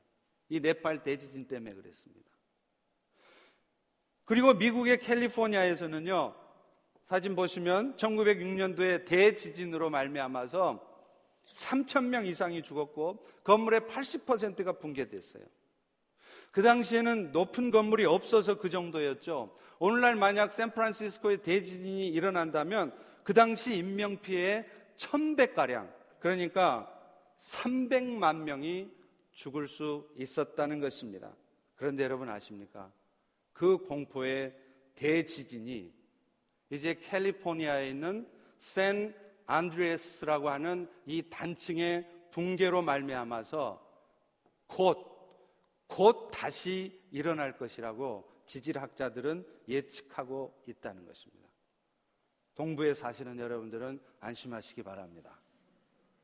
이 0.49 0.61
네팔 0.61 1.03
대지진 1.03 1.47
때문에 1.47 1.75
그랬습니다. 1.75 2.31
그리고 4.25 4.55
미국의 4.55 4.99
캘리포니아에서는요. 5.01 6.46
사진 7.07 7.37
보시면 7.37 7.95
1906년도에 7.95 9.05
대지진으로 9.05 9.91
말미암아서 9.91 10.85
3천 11.55 12.07
명 12.07 12.27
이상이 12.27 12.65
죽었고 12.65 13.25
건물의 13.45 13.83
80%가 13.83 14.73
붕괴됐어요. 14.73 15.45
그 16.51 16.63
당시에는 16.63 17.31
높은 17.31 17.71
건물이 17.71 18.05
없어서 18.07 18.59
그 18.59 18.71
정도였죠. 18.71 19.57
오늘날 19.79 20.17
만약 20.17 20.53
샌프란시스코에 20.53 21.43
대지진이 21.43 22.09
일어난다면 22.09 22.93
그 23.23 23.33
당시 23.33 23.77
인명 23.77 24.21
피해 24.21 24.67
1000배가량, 24.97 25.89
그러니까 26.19 26.93
300만 27.39 28.39
명이 28.39 28.91
죽을 29.31 29.69
수 29.69 30.09
있었다는 30.17 30.81
것입니다. 30.81 31.37
그런데 31.77 32.03
여러분 32.03 32.29
아십니까? 32.29 32.91
그 33.53 33.79
공포의 33.79 34.57
대지진이 34.97 35.96
이제 36.71 36.95
캘리포니아에 36.95 37.91
있는 37.91 38.29
샌 38.59 39.15
안드레스라고 39.47 40.51
하는 40.51 40.91
이 41.07 41.23
단층의 41.29 42.09
붕괴로 42.31 42.83
말미암아서 42.83 43.85
곧 44.67 45.17
곧 45.87 46.31
다시 46.33 47.01
일어날 47.11 47.57
것이라고 47.57 48.31
지질학자들은 48.47 49.47
예측하고 49.69 50.63
있다는 50.67 51.07
것입니다. 51.07 51.49
동부에 52.55 52.95
사시는 52.95 53.39
여러분들은 53.39 54.01
안심하시기 54.21 54.83
바랍니다. 54.83 55.39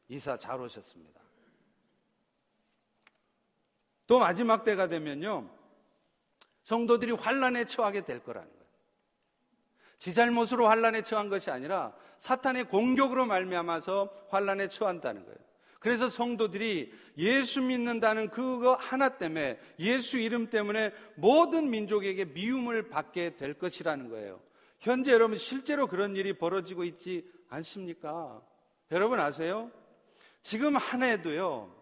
이사 0.09 0.37
잘 0.37 0.61
오셨습니다. 0.61 1.21
또 4.07 4.19
마지막 4.19 4.65
때가 4.65 4.89
되면요. 4.89 5.51
성도들이 6.63 7.13
환란에 7.13 7.65
처하게 7.65 8.03
될 8.03 8.23
거라는 8.23 8.49
거예요. 8.51 8.62
지 10.03 10.13
잘못으로 10.13 10.69
환란에 10.69 11.03
처한 11.03 11.29
것이 11.29 11.53
아니라 11.53 11.95
사탄의 12.19 12.65
공격으로 12.65 13.25
말미암아서 13.25 14.27
환란에 14.31 14.67
처한다는 14.67 15.25
거예요. 15.25 15.39
그래서 15.79 16.09
성도들이 16.09 16.93
예수 17.19 17.61
믿는다는 17.61 18.29
그거 18.31 18.75
하나 18.75 19.11
때문에 19.11 19.61
예수 19.79 20.19
이름 20.19 20.51
때문에 20.51 20.93
모든 21.15 21.71
민족에게 21.71 22.25
미움을 22.25 22.89
받게 22.89 23.37
될 23.37 23.55
것이라는 23.55 24.09
거예요. 24.09 24.41
현재 24.81 25.13
여러분 25.13 25.37
실제로 25.37 25.87
그런 25.87 26.17
일이 26.17 26.37
벌어지고 26.37 26.83
있지 26.83 27.25
않습니까? 27.49 28.43
여러분 28.91 29.21
아세요? 29.21 29.71
지금 30.43 30.75
한 30.75 31.05
해도요, 31.05 31.73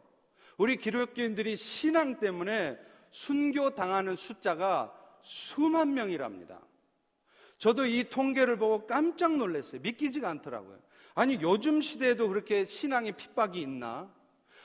우리 0.59 0.77
기독교인들이 0.77 1.57
신앙 1.57 2.19
때문에 2.19 2.79
순교 3.13 3.71
당하는 3.71 4.15
숫자가 4.15 4.93
수만 5.23 5.95
명이랍니다. 5.95 6.61
저도 7.61 7.85
이 7.85 8.05
통계를 8.09 8.57
보고 8.57 8.87
깜짝 8.87 9.37
놀랐어요. 9.37 9.83
믿기지가 9.83 10.31
않더라고요. 10.31 10.81
아니, 11.15 11.39
요즘 11.43 11.83
시대에도 11.83 12.27
그렇게 12.27 12.65
신앙의 12.65 13.13
핍박이 13.13 13.61
있나? 13.61 14.11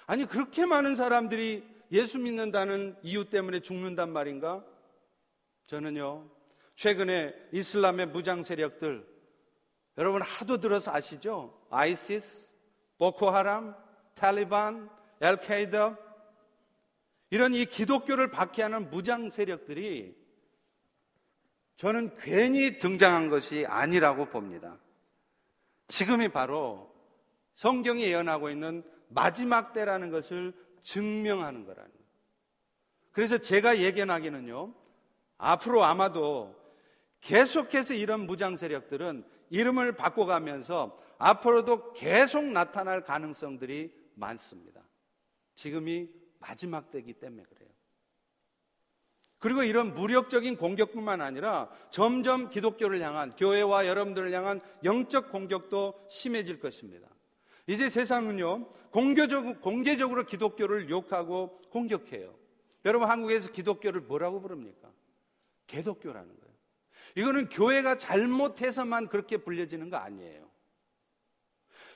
아니, 0.08 0.24
그렇게 0.24 0.66
많은 0.66 0.96
사람들이 0.96 1.68
예수 1.92 2.18
믿는다는 2.18 2.96
이유 3.04 3.30
때문에 3.30 3.60
죽는단 3.60 4.14
말인가? 4.14 4.64
저는요, 5.68 6.32
최근에 6.76 7.36
이슬람의 7.52 8.08
무장 8.08 8.46
세력들, 8.46 9.06
여러분 9.98 10.22
하도 10.22 10.58
들어서 10.62 10.94
아시죠? 10.94 11.68
아이시스, 11.70 12.50
보코하람, 12.98 13.76
탈리반, 14.14 14.90
엘카이다 15.20 15.98
이런 17.30 17.54
이 17.54 17.66
기독교를 17.66 18.32
박해하는 18.32 18.90
무장 18.90 19.30
세력들이 19.30 20.16
저는 21.76 22.16
괜히 22.18 22.78
등장한 22.78 23.30
것이 23.30 23.66
아니라고 23.68 24.30
봅니다. 24.30 24.78
지금이 25.88 26.30
바로 26.30 26.94
성경이 27.56 28.04
예언하고 28.04 28.50
있는 28.50 28.84
마지막 29.10 29.74
때라는 29.74 30.10
것을 30.10 30.54
증명하는 30.84 31.66
거라는 31.66 31.92
거예요. 31.92 32.06
그래서 33.12 33.38
제가 33.38 33.80
예견하기는요, 33.80 34.74
앞으로 35.38 35.84
아마도 35.84 36.56
계속해서 37.22 37.94
이런 37.94 38.26
무장 38.28 38.58
세력들은 38.58 39.26
이름을 39.50 39.94
바꿔가면서 39.94 41.02
앞으로도 41.18 41.94
계속 41.94 42.44
나타날 42.44 43.04
가능성들이 43.04 43.94
많습니다. 44.16 44.82
지금이 45.56 46.10
마지막 46.40 46.92
때기 46.92 47.14
때문에 47.14 47.44
그래요. 47.44 47.64
그리고 49.39 49.63
이런 49.63 49.93
무력적인 49.93 50.58
공격뿐만 50.58 51.21
아니라 51.21 51.69
점점 51.91 52.50
기독교를 52.50 53.02
향한 53.02 53.36
교회와 53.36 53.86
여러분들을 53.86 54.32
향한 54.34 54.62
영적 54.84 55.32
공격도 55.32 56.06
심해질 56.10 56.60
것입니다. 56.60 57.08
이제 57.67 57.89
세상은요, 57.89 58.67
공개적, 58.91 59.62
공개적으로 59.62 60.26
기독교를 60.26 60.89
욕하고 60.89 61.60
공격해요. 61.69 62.36
여러분, 62.86 63.10
한국에서 63.10 63.52
기독교를 63.52 64.02
뭐라고 64.02 64.39
부릅니까? 64.41 64.91
개독교라는 65.67 66.28
거예요. 66.28 66.56
이거는 67.15 67.50
교회가 67.50 67.98
잘못해서만 67.98 69.08
그렇게 69.08 69.38
불려지는 69.38 69.89
거 69.89 69.98
아니에요. 69.98 70.45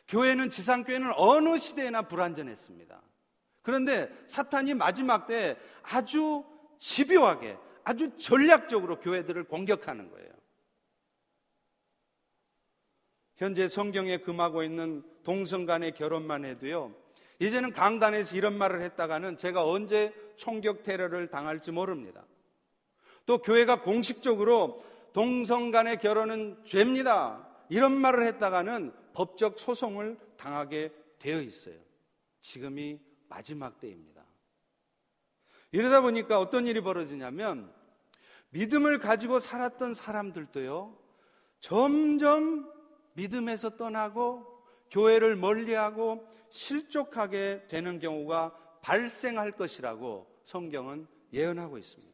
교회는 0.07 0.49
지상교회는 0.49 1.13
어느 1.15 1.57
시대에나 1.57 2.03
불완전했습니다. 2.03 3.01
그런데 3.61 4.09
사탄이 4.25 4.73
마지막 4.73 5.27
때 5.27 5.57
아주 5.83 6.43
집요하게 6.79 7.57
아주 7.83 8.17
전략적으로 8.17 8.99
교회들을 8.99 9.43
공격하는 9.45 10.09
거예요. 10.09 10.29
현재 13.37 13.67
성경에 13.67 14.17
금하고 14.17 14.63
있는 14.63 15.03
동성 15.23 15.65
간의 15.65 15.93
결혼만 15.93 16.43
해도요. 16.43 16.93
이제는 17.39 17.71
강단에서 17.71 18.35
이런 18.35 18.57
말을 18.57 18.81
했다가는 18.81 19.37
제가 19.37 19.65
언제 19.65 20.13
총격 20.35 20.83
테러를 20.83 21.29
당할지 21.29 21.71
모릅니다. 21.71 22.25
또 23.25 23.37
교회가 23.37 23.81
공식적으로 23.81 24.83
동성 25.13 25.71
간의 25.71 25.99
결혼은 25.99 26.61
죄입니다. 26.65 27.47
이런 27.69 27.93
말을 27.93 28.27
했다가는 28.27 28.91
법적 29.13 29.59
소송을 29.59 30.17
당하게 30.35 30.91
되어 31.17 31.41
있어요. 31.41 31.75
지금이 32.41 32.99
마지막 33.27 33.79
때입니다. 33.79 34.18
이러다 35.71 36.01
보니까 36.01 36.39
어떤 36.39 36.65
일이 36.67 36.81
벌어지냐면 36.81 37.71
믿음을 38.49 38.97
가지고 38.97 39.39
살았던 39.39 39.93
사람들도요, 39.93 40.97
점점 41.59 42.71
믿음에서 43.13 43.77
떠나고 43.77 44.45
교회를 44.89 45.35
멀리하고 45.35 46.27
실족하게 46.49 47.67
되는 47.67 47.99
경우가 47.99 48.55
발생할 48.81 49.51
것이라고 49.51 50.25
성경은 50.43 51.07
예언하고 51.31 51.77
있습니다. 51.77 52.09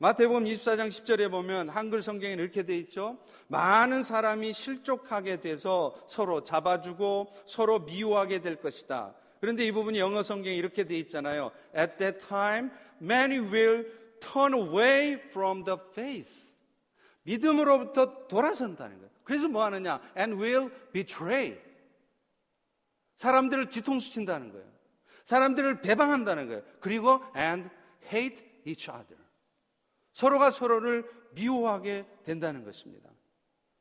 마태복음 0.00 0.44
24장 0.44 0.88
10절에 0.88 1.28
보면 1.28 1.68
한글 1.68 2.02
성경에 2.02 2.34
이렇게 2.34 2.62
돼 2.62 2.78
있죠. 2.78 3.18
많은 3.48 4.04
사람이 4.04 4.52
실족하게 4.52 5.40
돼서 5.40 5.94
서로 6.06 6.44
잡아주고 6.44 7.34
서로 7.46 7.80
미워하게 7.80 8.40
될 8.40 8.56
것이다. 8.56 9.16
그런데 9.40 9.64
이 9.66 9.72
부분이 9.72 9.98
영어 9.98 10.22
성경에 10.22 10.56
이렇게 10.56 10.84
돼 10.84 10.96
있잖아요. 10.98 11.52
At 11.76 11.96
that 11.96 12.26
time, 12.26 12.70
many 13.00 13.38
will 13.38 13.86
turn 14.20 14.54
away 14.54 15.14
from 15.14 15.64
the 15.64 15.78
faith. 15.90 16.54
믿음으로부터 17.22 18.26
돌아선다는 18.28 18.98
거예요. 18.98 19.10
그래서 19.24 19.48
뭐 19.48 19.64
하느냐? 19.64 20.00
And 20.16 20.42
will 20.42 20.70
betray. 20.92 21.58
사람들을 23.16 23.68
뒤통수 23.68 24.10
친다는 24.12 24.52
거예요. 24.52 24.66
사람들을 25.24 25.82
배방한다는 25.82 26.46
거예요. 26.46 26.62
그리고 26.80 27.22
and 27.36 27.68
hate 28.12 28.42
each 28.64 28.90
other. 28.90 29.18
서로가 30.12 30.50
서로를 30.50 31.08
미워하게 31.32 32.06
된다는 32.24 32.64
것입니다. 32.64 33.10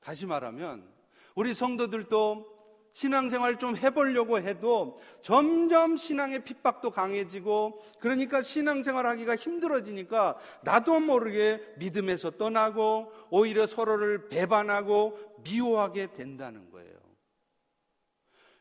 다시 0.01 0.25
말하면 0.25 0.87
우리 1.35 1.53
성도들도 1.53 2.56
신앙생활 2.97 3.59
좀 3.59 3.77
해보려고 3.77 4.39
해도 4.39 4.99
점점 5.21 5.97
신앙의 5.97 6.43
핍박도 6.43 6.89
강해지고 6.89 7.79
그러니까 7.99 8.41
신앙생활 8.41 9.05
하기가 9.05 9.35
힘들어지니까 9.35 10.39
나도 10.63 10.99
모르게 10.99 11.61
믿음에서 11.77 12.31
떠나고 12.31 13.11
오히려 13.29 13.67
서로를 13.67 14.29
배반하고 14.29 15.35
미워하게 15.43 16.13
된다는 16.13 16.71
거예요. 16.71 16.97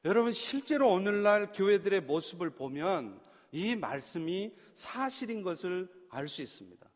여러분 0.04 0.34
실제로 0.34 0.90
오늘날 0.90 1.50
교회들의 1.52 2.02
모습을 2.02 2.50
보면 2.50 3.18
이 3.52 3.74
말씀이 3.74 4.52
사실인 4.74 5.42
것을 5.42 5.88
알 6.10 6.28
수 6.28 6.42
있습니다. 6.42 6.86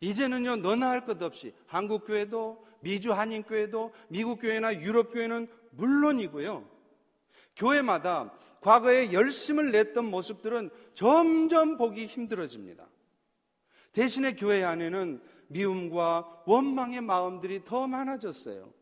이제는요, 0.00 0.56
너나 0.56 0.88
할 0.88 1.04
것 1.04 1.20
없이 1.22 1.52
한국 1.66 2.06
교회도 2.06 2.64
미주 2.80 3.12
한인 3.12 3.42
교회도 3.42 3.92
미국 4.08 4.40
교회나 4.40 4.80
유럽 4.80 5.12
교회는 5.12 5.46
물론이고요. 5.76 6.68
교회마다 7.56 8.32
과거에 8.60 9.12
열심을 9.12 9.70
냈던 9.72 10.06
모습들은 10.06 10.70
점점 10.94 11.76
보기 11.76 12.06
힘들어집니다. 12.06 12.88
대신에 13.92 14.34
교회 14.34 14.64
안에는 14.64 15.22
미움과 15.48 16.42
원망의 16.46 17.00
마음들이 17.00 17.62
더 17.64 17.86
많아졌어요. 17.86 18.72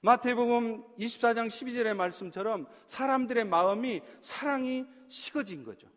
마태복음 0.00 0.96
24장 0.96 1.48
12절의 1.48 1.94
말씀처럼 1.94 2.66
사람들의 2.86 3.44
마음이 3.44 4.02
사랑이 4.20 4.86
식어진 5.08 5.64
거죠. 5.64 5.88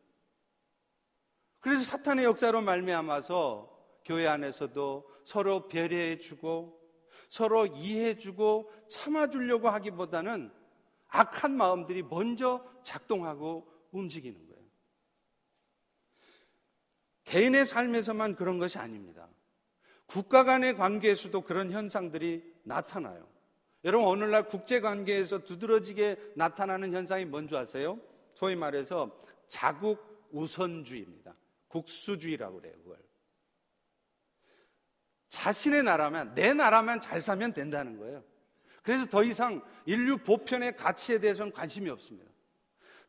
그래서 1.59 1.83
사탄의 1.83 2.25
역사로 2.25 2.61
말미암아서 2.61 3.69
교회 4.05 4.27
안에서도 4.27 5.09
서로 5.25 5.67
배려해 5.67 6.17
주고 6.17 6.78
서로 7.29 7.67
이해해 7.67 8.17
주고 8.17 8.71
참아 8.89 9.29
주려고 9.29 9.69
하기보다는 9.69 10.51
악한 11.07 11.55
마음들이 11.55 12.03
먼저 12.03 12.63
작동하고 12.83 13.71
움직이는 13.91 14.47
거예요. 14.47 14.63
개인의 17.23 17.67
삶에서만 17.67 18.35
그런 18.35 18.57
것이 18.57 18.77
아닙니다. 18.77 19.29
국가 20.07 20.43
간의 20.43 20.75
관계에서도 20.75 21.41
그런 21.41 21.71
현상들이 21.71 22.43
나타나요. 22.63 23.27
여러분, 23.83 24.07
오늘날 24.07 24.47
국제 24.47 24.81
관계에서 24.81 25.43
두드러지게 25.43 26.33
나타나는 26.35 26.93
현상이 26.93 27.25
뭔지 27.25 27.55
아세요? 27.55 27.99
소위 28.33 28.55
말해서 28.55 29.23
자국 29.47 30.27
우선주의입니다. 30.31 31.35
국수주의라고 31.67 32.57
그래요, 32.57 32.73
그걸. 32.83 33.08
자신의 35.29 35.83
나라면, 35.83 36.33
내 36.33 36.53
나라만 36.53 37.01
잘 37.01 37.21
살면 37.21 37.53
된다는 37.53 37.97
거예요. 37.97 38.23
그래서 38.83 39.05
더 39.05 39.23
이상 39.23 39.63
인류 39.85 40.17
보편의 40.17 40.75
가치에 40.75 41.19
대해서는 41.19 41.51
관심이 41.51 41.89
없습니다. 41.89 42.29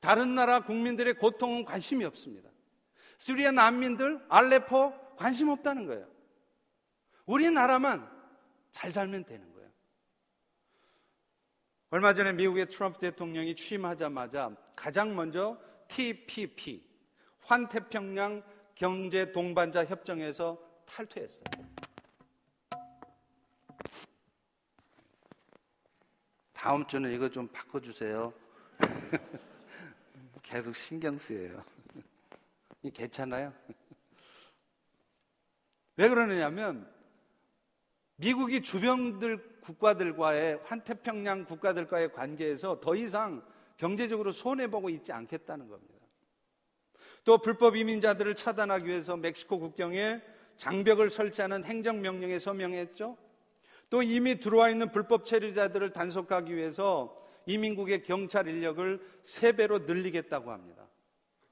다른 0.00 0.35
나라 0.35 0.61
국민들의 0.61 1.14
고통은 1.14 1.64
관심이 1.64 2.04
없습니다. 2.04 2.50
시리아 3.18 3.50
난민들, 3.50 4.24
알레포 4.28 5.16
관심 5.16 5.48
없다는 5.48 5.87
거예요. 5.87 6.09
우리나라만 7.26 8.11
잘 8.72 8.90
살면 8.90 9.24
되는 9.24 9.52
거예요. 9.52 9.70
얼마 11.90 12.14
전에 12.14 12.33
미국의 12.33 12.66
트럼프 12.66 12.98
대통령이 12.98 13.54
취임하자마자 13.54 14.56
가장 14.74 15.14
먼저 15.14 15.61
TPP, 15.88 16.83
환태평양 17.40 18.42
경제 18.74 19.33
동반자 19.33 19.85
협정에서 19.85 20.59
탈퇴했어요. 20.87 21.69
다음 26.61 26.87
주는 26.87 27.11
이거 27.11 27.27
좀 27.27 27.49
바꿔주세요. 27.49 28.35
계속 30.42 30.77
신경 30.77 31.16
쓰여요. 31.16 31.64
괜찮아요? 32.92 33.51
왜 35.96 36.11
그러느냐면 36.11 36.87
미국이 38.16 38.61
주변들 38.61 39.61
국가들과의 39.62 40.61
환태평양 40.64 41.46
국가들과의 41.46 42.12
관계에서 42.12 42.79
더 42.79 42.94
이상 42.94 43.42
경제적으로 43.79 44.31
손해보고 44.31 44.90
있지 44.90 45.14
않겠다는 45.14 45.66
겁니다. 45.66 45.94
또 47.25 47.38
불법 47.38 47.75
이민자들을 47.75 48.35
차단하기 48.35 48.87
위해서 48.87 49.16
멕시코 49.16 49.61
국경에 49.61 50.20
장벽을 50.59 51.09
설치하는 51.09 51.64
행정명령에 51.64 52.38
서명했죠. 52.38 53.16
또 53.90 54.03
이미 54.03 54.38
들어와 54.38 54.70
있는 54.70 54.90
불법 54.90 55.26
체류자들을 55.26 55.92
단속하기 55.92 56.55
위해서 56.55 57.16
이민국의 57.46 58.05
경찰 58.05 58.46
인력을 58.46 59.00
세배로 59.22 59.81
늘리겠다고 59.81 60.53
합니다. 60.53 60.88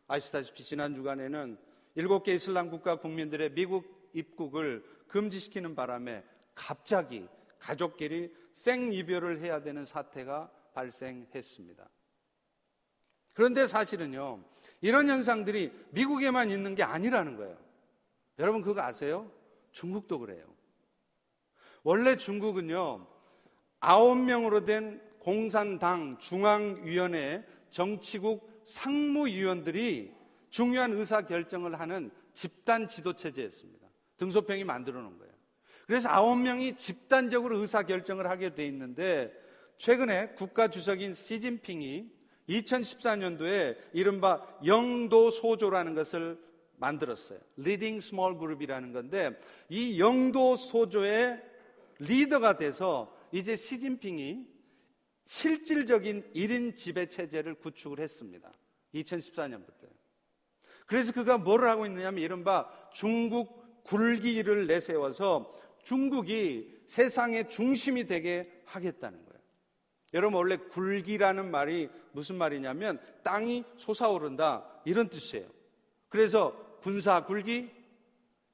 아시다시피 0.06 0.62
지난 0.62 0.94
주간에는 0.94 1.58
일곱 1.96 2.22
개 2.22 2.32
이슬람 2.32 2.70
국가 2.70 2.96
국민들의 2.96 3.54
미국 3.54 4.10
입국을 4.14 4.84
금지시키는 5.08 5.74
바람에 5.74 6.24
갑자기 6.54 7.26
가족끼리 7.58 8.32
생이별을 8.54 9.40
해야 9.40 9.60
되는 9.60 9.84
사태가 9.84 10.50
발생했습니다. 10.74 11.88
그런데 13.34 13.66
사실은요, 13.66 14.42
이런 14.80 15.08
현상들이 15.08 15.72
미국에만 15.90 16.50
있는 16.50 16.74
게 16.74 16.82
아니라는 16.82 17.36
거예요. 17.36 17.56
여러분 18.38 18.62
그거 18.62 18.82
아세요? 18.82 19.30
중국도 19.72 20.20
그래요. 20.20 20.57
원래 21.82 22.16
중국은요, 22.16 23.06
아홉 23.80 24.18
명으로 24.18 24.64
된 24.64 25.00
공산당 25.18 26.18
중앙위원회 26.18 27.44
정치국 27.70 28.62
상무위원들이 28.64 30.14
중요한 30.50 30.92
의사 30.92 31.22
결정을 31.22 31.78
하는 31.78 32.10
집단 32.34 32.88
지도 32.88 33.12
체제였습니다. 33.14 33.88
등소평이 34.16 34.64
만들어 34.64 35.00
놓은 35.00 35.18
거예요. 35.18 35.32
그래서 35.86 36.08
아홉 36.10 36.36
명이 36.36 36.76
집단적으로 36.76 37.58
의사 37.58 37.82
결정을 37.82 38.28
하게 38.28 38.54
돼 38.54 38.66
있는데 38.66 39.32
최근에 39.78 40.30
국가 40.30 40.68
주석인 40.68 41.14
시진핑이 41.14 42.10
2014년도에 42.48 43.76
이른바 43.92 44.42
영도 44.64 45.30
소조라는 45.30 45.94
것을 45.94 46.38
만들었어요. 46.76 47.38
Leading 47.56 48.00
Small 48.00 48.38
Group이라는 48.38 48.92
건데 48.92 49.38
이 49.68 50.00
영도 50.00 50.56
소조의 50.56 51.42
리더가 51.98 52.58
돼서 52.58 53.14
이제 53.32 53.56
시진핑이 53.56 54.46
실질적인 55.26 56.32
1인 56.34 56.76
지배 56.76 57.06
체제를 57.06 57.54
구축을 57.54 58.00
했습니다. 58.00 58.50
2014년부터. 58.94 59.88
그래서 60.86 61.12
그가 61.12 61.36
뭐를 61.36 61.68
하고 61.68 61.84
있느냐면 61.84 62.22
이른바 62.22 62.70
중국 62.92 63.84
굴기를 63.84 64.66
내세워서 64.66 65.52
중국이 65.82 66.82
세상의 66.86 67.50
중심이 67.50 68.06
되게 68.06 68.62
하겠다는 68.64 69.24
거예요. 69.24 69.38
여러분 70.14 70.38
원래 70.38 70.56
굴기라는 70.56 71.50
말이 71.50 71.90
무슨 72.12 72.36
말이냐면 72.36 72.98
땅이 73.22 73.64
솟아오른다 73.76 74.80
이런 74.86 75.08
뜻이에요. 75.08 75.46
그래서 76.08 76.78
군사 76.80 77.24
굴기, 77.24 77.70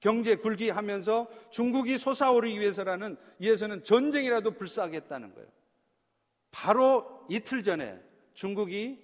경제 0.05 0.35
굴기 0.35 0.69
하면서 0.69 1.27
중국이 1.51 1.97
솟아오르기 1.97 2.61
위해서라는 2.61 3.17
위해서는 3.39 3.83
전쟁이라도 3.85 4.51
불사하겠다는 4.51 5.35
거예요. 5.35 5.49
바로 6.51 7.25
이틀 7.31 7.63
전에 7.63 7.99
중국이 8.35 9.03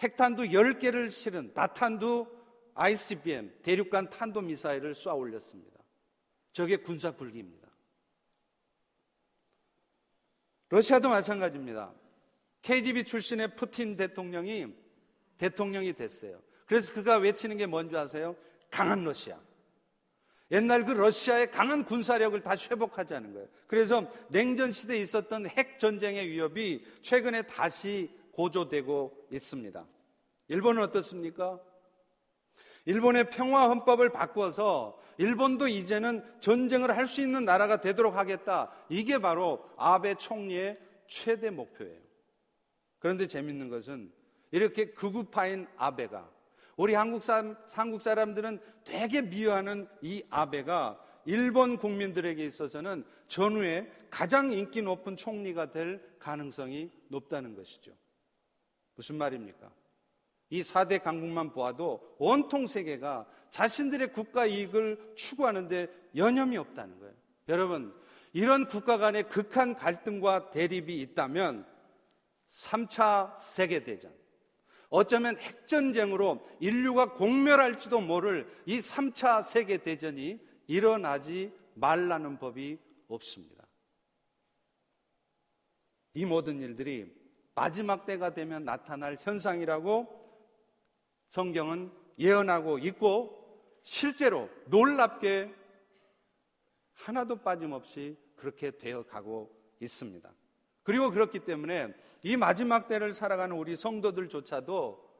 핵탄두 0.00 0.44
10개를 0.44 1.10
실은 1.10 1.52
다탄두 1.52 2.26
ICBM 2.72 3.58
대륙간 3.60 4.08
탄도 4.08 4.40
미사일을 4.40 4.94
쏘아 4.94 5.12
올렸습니다. 5.12 5.78
저게 6.54 6.78
군사 6.78 7.10
굴기입니다. 7.10 7.68
러시아도 10.70 11.10
마찬가지입니다. 11.10 11.92
KGB 12.62 13.04
출신의 13.04 13.54
푸틴 13.54 13.96
대통령이 13.96 14.74
대통령이 15.36 15.92
됐어요. 15.92 16.42
그래서 16.64 16.94
그가 16.94 17.18
외치는 17.18 17.58
게 17.58 17.66
뭔지 17.66 17.94
아세요? 17.94 18.34
강한 18.70 19.04
러시아. 19.04 19.38
옛날 20.52 20.84
그 20.84 20.92
러시아의 20.92 21.50
강한 21.50 21.84
군사력을 21.84 22.40
다시 22.42 22.68
회복하자는 22.68 23.32
거예요. 23.32 23.48
그래서 23.66 24.06
냉전 24.28 24.70
시대에 24.70 24.98
있었던 24.98 25.46
핵 25.46 25.78
전쟁의 25.78 26.28
위협이 26.28 26.84
최근에 27.00 27.42
다시 27.42 28.10
고조되고 28.32 29.28
있습니다. 29.30 29.86
일본은 30.48 30.82
어떻습니까? 30.82 31.58
일본의 32.84 33.30
평화 33.30 33.68
헌법을 33.68 34.10
바꿔서 34.10 35.00
일본도 35.16 35.68
이제는 35.68 36.22
전쟁을 36.40 36.96
할 36.96 37.06
수 37.06 37.20
있는 37.20 37.44
나라가 37.44 37.80
되도록 37.80 38.16
하겠다. 38.16 38.70
이게 38.88 39.18
바로 39.18 39.64
아베 39.76 40.14
총리의 40.14 40.78
최대 41.06 41.50
목표예요. 41.50 42.00
그런데 42.98 43.26
재밌는 43.26 43.68
것은 43.68 44.12
이렇게 44.50 44.92
극우파인 44.92 45.66
아베가 45.76 46.30
우리 46.76 46.94
한국, 46.94 47.22
사, 47.22 47.54
한국 47.72 48.00
사람들은 48.00 48.60
되게 48.84 49.22
미워하는 49.22 49.88
이 50.00 50.22
아베가 50.30 50.98
일본 51.24 51.76
국민들에게 51.76 52.44
있어서는 52.44 53.04
전후에 53.28 53.90
가장 54.10 54.52
인기 54.52 54.82
높은 54.82 55.16
총리가 55.16 55.70
될 55.70 56.16
가능성이 56.18 56.90
높다는 57.08 57.54
것이죠. 57.54 57.92
무슨 58.94 59.16
말입니까? 59.16 59.70
이 60.50 60.60
4대 60.60 61.02
강국만 61.02 61.52
보아도 61.52 62.14
온통 62.18 62.66
세계가 62.66 63.26
자신들의 63.50 64.12
국가 64.12 64.44
이익을 64.44 65.14
추구하는데 65.14 65.88
여념이 66.14 66.56
없다는 66.58 66.98
거예요. 66.98 67.14
여러분, 67.48 67.94
이런 68.32 68.66
국가 68.66 68.98
간의 68.98 69.28
극한 69.28 69.74
갈등과 69.74 70.50
대립이 70.50 71.00
있다면 71.00 71.66
3차 72.48 73.38
세계대전, 73.38 74.12
어쩌면 74.92 75.38
핵전쟁으로 75.38 76.46
인류가 76.60 77.14
공멸할지도 77.14 78.02
모를 78.02 78.46
이 78.66 78.78
3차 78.78 79.42
세계대전이 79.42 80.38
일어나지 80.66 81.50
말라는 81.74 82.38
법이 82.38 82.78
없습니다. 83.08 83.66
이 86.12 86.26
모든 86.26 86.60
일들이 86.60 87.10
마지막 87.54 88.04
때가 88.04 88.34
되면 88.34 88.66
나타날 88.66 89.16
현상이라고 89.18 90.06
성경은 91.30 91.90
예언하고 92.18 92.78
있고 92.80 93.80
실제로 93.82 94.50
놀랍게 94.66 95.54
하나도 96.92 97.36
빠짐없이 97.36 98.18
그렇게 98.36 98.70
되어 98.70 99.06
가고 99.06 99.50
있습니다. 99.80 100.30
그리고 100.82 101.10
그렇기 101.10 101.40
때문에 101.40 101.94
이 102.22 102.36
마지막 102.36 102.88
때를 102.88 103.12
살아가는 103.12 103.56
우리 103.56 103.76
성도들조차도 103.76 105.10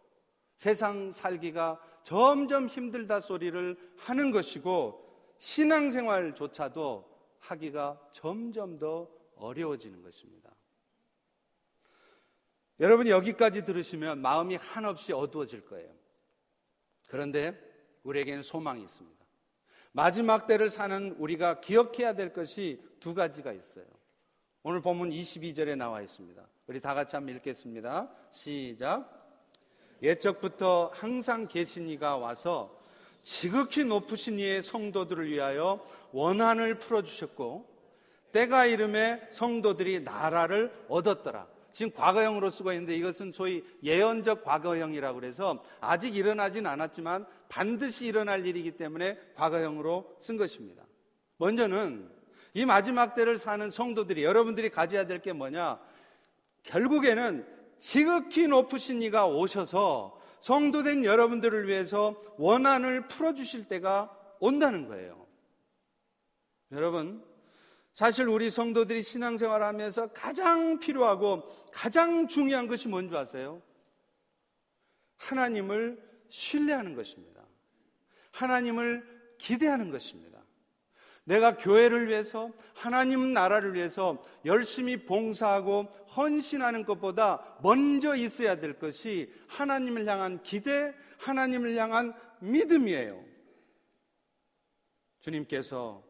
세상 0.57 1.11
살기가 1.11 1.81
점점 2.05 2.67
힘들다 2.67 3.21
소리를 3.21 3.77
하는 3.97 4.31
것이고 4.31 5.03
신앙생활조차도 5.39 7.11
하기가 7.39 8.01
점점 8.13 8.79
더 8.79 9.09
어려워지는 9.37 10.03
것입니다. 10.03 10.51
여러분이 12.81 13.11
여기까지 13.11 13.65
들으시면 13.65 14.21
마음이 14.21 14.57
한없이 14.57 15.13
어두워질 15.13 15.67
거예요. 15.67 15.93
그런데 17.09 17.59
우리에게는 18.03 18.43
소망이 18.43 18.83
있습니다. 18.83 19.25
마지막 19.93 20.47
때를 20.47 20.69
사는 20.69 21.13
우리가 21.19 21.61
기억해야 21.61 22.15
될 22.15 22.33
것이 22.33 22.83
두 22.99 23.15
가지가 23.15 23.53
있어요. 23.53 23.85
오늘 24.65 24.81
본문 24.81 25.11
22절에 25.11 25.77
나와 25.77 26.03
있습니다. 26.03 26.41
우리 26.69 26.81
다 26.81 26.95
같이 26.95 27.17
한번 27.17 27.35
읽겠습니다. 27.35 28.09
시작. 28.31 29.11
옛적부터 30.01 30.93
항상 30.95 31.49
계신 31.49 31.89
이가 31.89 32.17
와서 32.17 32.81
지극히 33.25 33.83
높으신 33.83 34.39
이의 34.39 34.63
성도들을 34.63 35.29
위하여 35.29 35.85
원한을 36.13 36.79
풀어주셨고 36.79 37.69
때가 38.31 38.67
이름에 38.67 39.29
성도들이 39.33 40.03
나라를 40.03 40.73
얻었더라. 40.89 41.49
지금 41.73 41.91
과거형으로 41.91 42.49
쓰고 42.49 42.71
있는데 42.73 42.97
이것은 42.97 43.33
소위 43.33 43.65
예언적 43.83 44.45
과거형이라고 44.45 45.19
그래서 45.19 45.65
아직 45.81 46.15
일어나진 46.15 46.67
않았지만 46.67 47.27
반드시 47.49 48.07
일어날 48.07 48.47
일이기 48.47 48.77
때문에 48.77 49.19
과거형으로 49.35 50.19
쓴 50.21 50.37
것입니다. 50.37 50.85
먼저는 51.39 52.22
이 52.55 52.65
마지막 52.65 53.15
때를 53.15 53.39
사는 53.39 53.71
성도들이 53.71 54.25
여러분들이 54.25 54.71
가져야 54.71 55.07
될 55.07 55.21
게 55.21 55.33
뭐냐? 55.33 55.81
결국에는 56.65 57.47
지극히 57.79 58.47
높으신 58.47 59.03
이가 59.03 59.27
오셔서 59.27 60.21
성도된 60.41 61.05
여러분들을 61.05 61.69
위해서 61.69 62.21
원한을 62.37 63.09
풀어주실 63.09 63.69
때가 63.69 64.17
온다는 64.41 64.87
거예요. 64.89 65.27
여러분, 66.73 67.25
사실 67.95 68.29
우리 68.29 68.51
성도들이 68.51 69.03
신앙생활 69.03 69.63
하면서 69.63 70.09
가장 70.13 70.79
필요하고 70.79 71.43
가장 71.73 72.27
중요한 72.29 72.67
것이 72.67 72.89
뭔지 72.89 73.17
아세요? 73.17 73.63
하나님을 75.19 76.03
신뢰하는 76.29 76.95
것입니다. 76.95 77.43
하나님을 78.33 79.37
기대하는 79.39 79.91
것입니다. 79.91 80.32
내가 81.25 81.57
교회를 81.57 82.09
위해서 82.09 82.51
하나님 82.75 83.33
나라를 83.33 83.75
위해서 83.75 84.25
열심히 84.45 85.05
봉사하고 85.05 85.85
헌신하는 86.17 86.85
것보다 86.85 87.59
먼저 87.63 88.15
있어야 88.17 88.59
될 88.59 88.79
것이 88.79 89.33
하나님을 89.47 90.07
향한 90.07 90.43
기대, 90.43 90.95
하나님을 91.19 91.77
향한 91.77 92.13
믿음이에요. 92.41 93.23
주님께서 95.21 96.03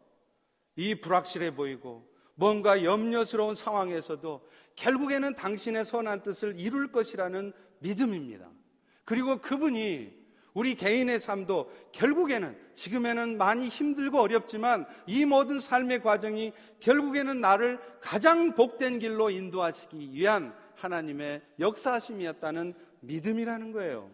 이 0.76 0.94
불확실해 0.94 1.54
보이고 1.54 2.10
뭔가 2.34 2.82
염려스러운 2.82 3.54
상황에서도 3.54 4.48
결국에는 4.74 5.34
당신의 5.34 5.84
선한 5.84 6.22
뜻을 6.22 6.58
이룰 6.58 6.90
것이라는 6.90 7.52
믿음입니다. 7.80 8.50
그리고 9.04 9.38
그분이 9.38 10.21
우리 10.54 10.74
개인의 10.74 11.18
삶도 11.18 11.72
결국에는 11.92 12.56
지금에는 12.74 13.38
많이 13.38 13.68
힘들고 13.68 14.20
어렵지만 14.20 14.86
이 15.06 15.24
모든 15.24 15.60
삶의 15.60 16.02
과정이 16.02 16.52
결국에는 16.80 17.40
나를 17.40 17.80
가장 18.00 18.54
복된 18.54 18.98
길로 18.98 19.30
인도하시기 19.30 20.12
위한 20.12 20.54
하나님의 20.76 21.42
역사하심이었다는 21.58 22.74
믿음이라는 23.00 23.72
거예요. 23.72 24.10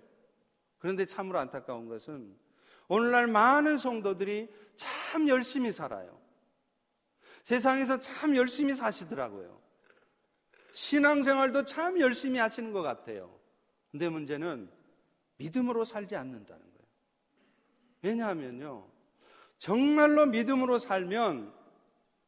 그런데 0.79 1.07
참으로 1.07 1.39
안타까운 1.39 1.89
것은 1.89 2.37
오늘날 2.87 3.27
많은 3.27 3.77
성도들이 3.79 4.49
참 4.77 5.29
열심히 5.29 5.73
살아요. 5.73 6.19
세상에서 7.43 8.01
참 8.01 8.37
열심히 8.37 8.75
사시더라고요. 8.75 9.59
신앙생활도 10.73 11.65
참 11.65 11.99
열심히 11.99 12.39
하시는 12.39 12.73
것 12.73 12.83
같아요. 12.83 13.35
근데 13.91 14.09
문제는 14.09 14.71
믿음으로 15.39 15.85
살지 15.85 16.17
않는다는 16.17 16.63
거예요. 16.63 16.87
왜냐하면요. 18.03 18.87
정말로 19.59 20.27
믿음으로 20.27 20.79
살면 20.79 21.53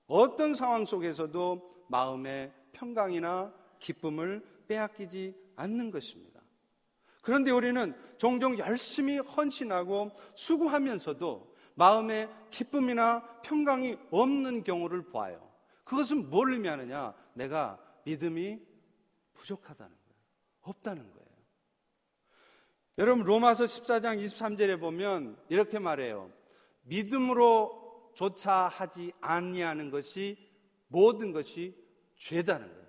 어떤 0.07 0.55
상황 0.55 0.85
속에서도 0.85 1.85
마음의 1.88 2.53
평강이나 2.73 3.53
기쁨을 3.79 4.44
빼앗기지 4.66 5.35
않는 5.57 5.90
것입니다. 5.90 6.40
그런데 7.23 7.51
우리는 7.51 7.94
종종 8.18 8.59
열심히 8.59 9.18
헌신하고 9.18 10.11
수고하면서도 10.35 11.55
마음에 11.75 12.29
기쁨이나 12.51 13.23
평강이 13.42 13.99
없는 14.11 14.64
경우를 14.64 15.03
보아요. 15.03 15.51
그것은 15.85 16.31
뭘 16.31 16.53
의미하느냐? 16.53 17.14
내가 17.35 17.79
믿음이 18.05 18.61
부족하다는 19.35 19.90
거예요. 19.90 20.20
없다는 20.62 21.11
거예요. 21.11 21.19
여러분 23.00 23.24
로마서 23.24 23.64
14장 23.64 24.22
23절에 24.22 24.78
보면 24.78 25.38
이렇게 25.48 25.78
말해요. 25.78 26.30
믿음으로 26.82 28.12
조차 28.14 28.68
하지 28.68 29.14
아니하는 29.22 29.90
것이 29.90 30.36
모든 30.88 31.32
것이 31.32 31.74
죄다는 32.16 32.68
거예요. 32.68 32.86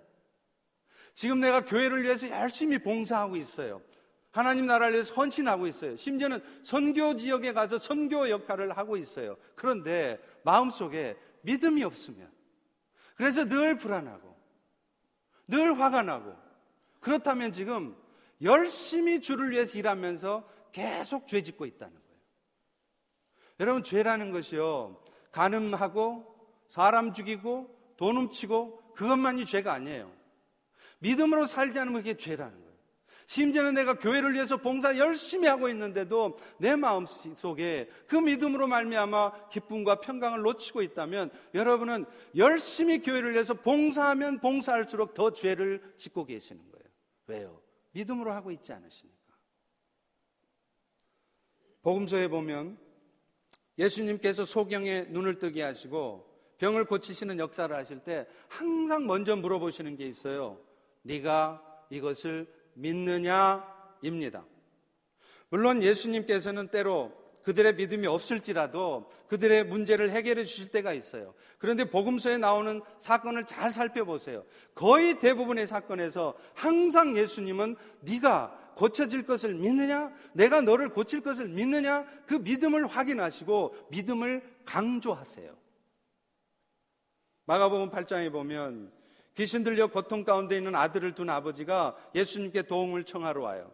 지금 1.13 1.39
내가 1.39 1.63
교회를 1.63 2.03
위해서 2.03 2.29
열심히 2.29 2.77
봉사하고 2.77 3.37
있어요. 3.37 3.81
하나님 4.31 4.65
나라를 4.65 4.95
위해서 4.95 5.13
헌신하고 5.13 5.65
있어요. 5.67 5.95
심지어는 5.95 6.43
선교 6.65 7.15
지역에 7.15 7.53
가서 7.53 7.77
선교 7.77 8.29
역할을 8.29 8.77
하고 8.77 8.97
있어요. 8.97 9.37
그런데 9.55 10.19
마음속에 10.43 11.15
믿음이 11.43 11.85
없으면 11.85 12.29
그래서 13.15 13.45
늘 13.45 13.77
불안하고 13.77 14.35
늘 15.47 15.79
화가 15.79 16.03
나고 16.03 16.35
그렇다면 16.99 17.53
지금 17.53 17.95
열심히 18.41 19.19
주를 19.21 19.51
위해서 19.51 19.77
일하면서 19.77 20.47
계속 20.71 21.27
죄 21.27 21.41
짓고 21.43 21.65
있다는 21.65 21.93
거예요. 21.93 22.19
여러분 23.59 23.83
죄라는 23.83 24.31
것이요. 24.31 25.01
가늠하고 25.31 26.25
사람 26.67 27.13
죽이고 27.13 27.93
돈 27.97 28.17
훔치고 28.17 28.93
그것만이 28.95 29.45
죄가 29.45 29.73
아니에요. 29.73 30.11
믿음으로 30.99 31.45
살지 31.45 31.79
않으면 31.79 32.01
그게 32.01 32.15
죄라는 32.15 32.53
거예요. 32.53 32.71
심지어는 33.27 33.75
내가 33.75 33.97
교회를 33.97 34.33
위해서 34.33 34.57
봉사 34.57 34.97
열심히 34.97 35.47
하고 35.47 35.69
있는데도 35.69 36.37
내 36.57 36.75
마음 36.75 37.05
속에 37.05 37.89
그 38.07 38.17
믿음으로 38.17 38.67
말미암아 38.67 39.49
기쁨과 39.49 40.01
평강을 40.01 40.41
놓치고 40.41 40.81
있다면 40.81 41.29
여러분은 41.53 42.05
열심히 42.35 43.01
교회를 43.01 43.31
위해서 43.33 43.53
봉사하면 43.53 44.39
봉사할수록 44.39 45.13
더 45.13 45.31
죄를 45.31 45.93
짓고 45.95 46.25
계시는 46.25 46.61
거예요. 46.71 46.85
왜요? 47.27 47.60
믿음으로 47.91 48.31
하고 48.31 48.51
있지 48.51 48.73
않으시니까. 48.73 49.35
복음서에 51.81 52.27
보면 52.27 52.77
예수님께서 53.77 54.45
소경의 54.45 55.09
눈을 55.09 55.39
뜨게 55.39 55.63
하시고 55.63 56.29
병을 56.57 56.85
고치시는 56.85 57.39
역사를 57.39 57.75
하실 57.75 58.03
때 58.03 58.27
항상 58.47 59.07
먼저 59.07 59.35
물어보시는 59.35 59.95
게 59.95 60.07
있어요. 60.07 60.61
네가 61.01 61.85
이것을 61.89 62.47
믿느냐입니다. 62.75 64.45
물론 65.49 65.81
예수님께서는 65.81 66.69
때로 66.69 67.20
그들의 67.43 67.75
믿음이 67.75 68.07
없을지라도 68.07 69.09
그들의 69.27 69.65
문제를 69.65 70.11
해결해 70.11 70.45
주실 70.45 70.69
때가 70.69 70.93
있어요. 70.93 71.33
그런데 71.57 71.85
복음서에 71.89 72.37
나오는 72.37 72.81
사건을 72.99 73.45
잘 73.45 73.71
살펴보세요. 73.71 74.43
거의 74.75 75.19
대부분의 75.19 75.67
사건에서 75.67 76.35
항상 76.53 77.15
예수님은 77.15 77.75
네가 78.01 78.73
고쳐질 78.75 79.25
것을 79.25 79.53
믿느냐? 79.53 80.11
내가 80.33 80.61
너를 80.61 80.89
고칠 80.89 81.21
것을 81.21 81.47
믿느냐? 81.47 82.05
그 82.25 82.35
믿음을 82.35 82.87
확인하시고 82.87 83.75
믿음을 83.89 84.41
강조하세요. 84.65 85.55
마가복음 87.45 87.89
8장에 87.89 88.31
보면 88.31 88.91
귀신 89.35 89.63
들려 89.63 89.87
고통 89.87 90.23
가운데 90.23 90.57
있는 90.57 90.75
아들을 90.75 91.15
둔 91.15 91.29
아버지가 91.29 91.95
예수님께 92.15 92.63
도움을 92.63 93.03
청하러 93.03 93.41
와요. 93.41 93.71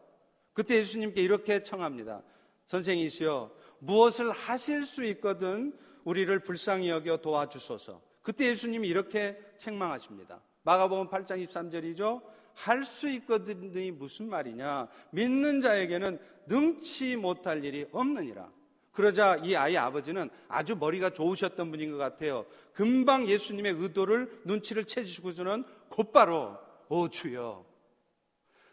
그때 0.54 0.76
예수님께 0.78 1.22
이렇게 1.22 1.64
청합니다. 1.64 2.24
선생이시여, 2.68 3.52
무엇을 3.80 4.32
하실 4.32 4.84
수 4.84 5.04
있거든 5.06 5.74
우리를 6.04 6.40
불쌍히 6.40 6.90
여겨 6.90 7.18
도와주소서. 7.18 8.02
그때 8.22 8.48
예수님이 8.48 8.88
이렇게 8.88 9.40
책망하십니다. 9.58 10.42
마가복음 10.64 11.08
8장 11.08 11.46
23절이죠. 11.48 12.22
할 12.54 12.84
수 12.84 13.08
있거든이 13.10 13.92
무슨 13.92 14.30
말이냐? 14.30 14.88
믿는 15.12 15.62
자에게는 15.62 16.20
능치 16.48 17.16
못할 17.16 17.64
일이 17.64 17.86
없느니라. 17.92 18.52
그러자 18.92 19.36
이 19.44 19.56
아이 19.56 19.78
아버지는 19.78 20.30
아주 20.48 20.76
머리가 20.76 21.12
좋으셨던 21.12 21.70
분인 21.70 21.92
것 21.92 21.98
같아요. 21.98 22.48
금방 22.74 23.30
예수님의 23.30 23.74
의도를 23.74 24.42
눈치를 24.44 24.86
채주시고서는 24.86 25.66
곧바로 25.90 26.58
오 26.90 27.08
주여 27.08 27.64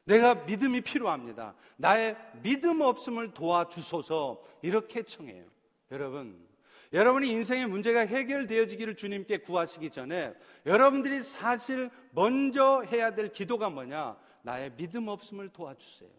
내가 0.05 0.35
믿음이 0.35 0.83
필요합니다. 0.83 1.55
나의 1.77 2.17
믿음 2.43 2.81
없음을 2.81 3.33
도와주소서 3.33 4.43
이렇게 4.63 5.03
청해요. 5.03 5.45
여러분 5.91 6.45
여러분이 6.93 7.29
인생의 7.29 7.67
문제가 7.67 8.01
해결되어지기를 8.01 8.95
주님께 8.95 9.39
구하시기 9.39 9.91
전에 9.91 10.33
여러분들이 10.65 11.23
사실 11.23 11.91
먼저 12.13 12.83
해야 12.83 13.15
될 13.15 13.33
기도가 13.33 13.69
뭐냐? 13.69 14.17
나의 14.43 14.73
믿음 14.77 15.09
없음을 15.09 15.49
도와주세요. 15.49 16.11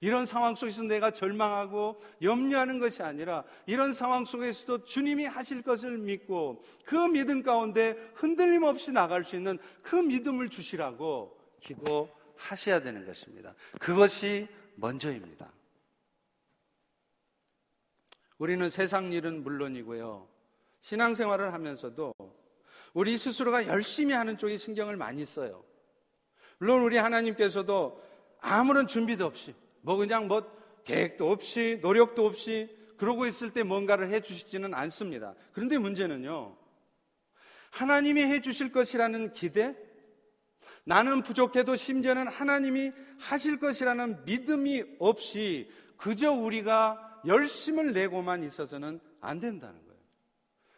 이런 0.00 0.24
상황 0.24 0.54
속에서 0.54 0.82
내가 0.84 1.10
절망하고 1.10 2.00
염려하는 2.22 2.78
것이 2.78 3.02
아니라 3.02 3.44
이런 3.66 3.92
상황 3.92 4.24
속에서도 4.24 4.84
주님이 4.84 5.26
하실 5.26 5.60
것을 5.60 5.98
믿고 5.98 6.62
그 6.86 6.96
믿음 6.96 7.42
가운데 7.42 8.10
흔들림 8.14 8.62
없이 8.62 8.92
나갈 8.92 9.24
수 9.24 9.36
있는 9.36 9.58
그 9.82 9.96
믿음을 9.96 10.48
주시라고 10.48 11.36
기도 11.60 12.08
하셔야 12.40 12.80
되는 12.80 13.04
것입니다. 13.04 13.54
그것이 13.78 14.48
먼저입니다. 14.76 15.52
우리는 18.38 18.70
세상 18.70 19.12
일은 19.12 19.42
물론이고요. 19.42 20.26
신앙생활을 20.80 21.52
하면서도 21.52 22.14
우리 22.94 23.18
스스로가 23.18 23.66
열심히 23.66 24.14
하는 24.14 24.38
쪽에 24.38 24.56
신경을 24.56 24.96
많이 24.96 25.24
써요. 25.24 25.62
물론 26.58 26.82
우리 26.82 26.96
하나님께서도 26.96 28.02
아무런 28.40 28.86
준비도 28.86 29.26
없이 29.26 29.54
뭐 29.82 29.96
그냥 29.96 30.26
뭐 30.26 30.42
계획도 30.84 31.30
없이 31.30 31.78
노력도 31.82 32.26
없이 32.26 32.74
그러고 32.96 33.26
있을 33.26 33.50
때 33.50 33.62
뭔가를 33.62 34.10
해 34.10 34.20
주시지는 34.20 34.74
않습니다. 34.74 35.34
그런데 35.52 35.78
문제는요. 35.78 36.56
하나님이 37.70 38.22
해 38.22 38.40
주실 38.40 38.72
것이라는 38.72 39.32
기대 39.32 39.76
나는 40.84 41.22
부족해도 41.22 41.76
심지어는 41.76 42.28
하나님이 42.28 42.92
하실 43.18 43.58
것이라는 43.58 44.24
믿음이 44.24 44.84
없이 44.98 45.70
그저 45.96 46.32
우리가 46.32 47.20
열심을 47.26 47.92
내고만 47.92 48.42
있어서는 48.42 49.00
안 49.20 49.40
된다는 49.40 49.74
거예요. 49.86 50.00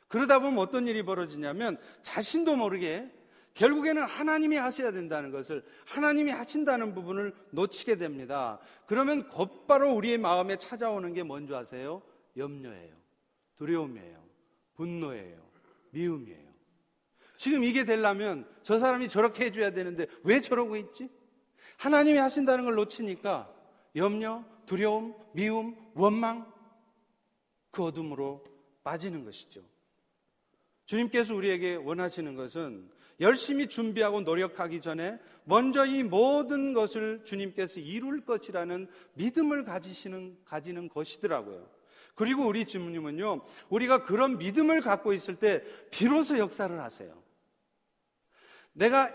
그러다 0.09 0.41
보면 0.41 0.59
어떤 0.59 0.87
일이 0.87 1.03
벌어지냐면 1.03 1.79
자신도 2.03 2.57
모르게 2.57 3.11
결국에는 3.55 4.03
하나님이 4.03 4.57
하셔야 4.57 4.93
된다는 4.93 5.31
것을 5.31 5.65
하나님이 5.87 6.31
하신다는 6.31 6.95
부분을 6.95 7.35
놓치게 7.51 7.97
됩니다. 7.97 8.59
그러면 8.87 9.29
곧바로 9.29 9.93
우리의 9.93 10.19
마음에 10.19 10.57
찾아오는 10.57 11.13
게 11.13 11.23
뭔지 11.23 11.55
아세요? 11.55 12.03
염려예요. 12.37 12.95
두려움이에요. 13.57 14.23
분노예요. 14.75 15.43
미움이에요. 15.91 16.42
지금 17.43 17.65
이게 17.65 17.85
되려면 17.85 18.47
저 18.63 18.79
사람이 18.79 19.09
저렇게 19.09 19.47
해줘야 19.47 19.73
되는데 19.73 20.07
왜 20.23 20.41
저러고 20.41 20.77
있지? 20.77 21.09
하나님이 21.77 22.19
하신다는 22.19 22.65
걸 22.65 22.77
놓치니까 22.77 23.53
염려, 23.97 24.45
두려움, 24.65 25.17
미움, 25.33 25.75
원망, 25.95 26.47
그 27.73 27.83
어둠으로 27.83 28.45
빠지는 28.85 29.25
것이죠. 29.25 29.61
주님께서 30.87 31.35
우리에게 31.35 31.75
원하시는 31.75 32.37
것은 32.37 32.89
열심히 33.19 33.67
준비하고 33.67 34.21
노력하기 34.21 34.81
전에 34.81 35.19
먼저 35.43 35.85
이 35.85 36.05
모든 36.05 36.73
것을 36.73 37.25
주님께서 37.25 37.81
이룰 37.81 38.25
것이라는 38.25 38.87
믿음을 39.15 39.65
가지시는, 39.65 40.39
가지는 40.45 40.89
것이더라고요. 40.89 41.69
그리고 42.15 42.47
우리 42.47 42.67
주님은요, 42.67 43.41
우리가 43.69 44.05
그런 44.05 44.39
믿음을 44.39 44.81
갖고 44.81 45.13
있을 45.13 45.41
때 45.41 45.65
비로소 45.91 46.39
역사를 46.39 46.81
하세요. 46.81 47.21
내가 48.75 49.13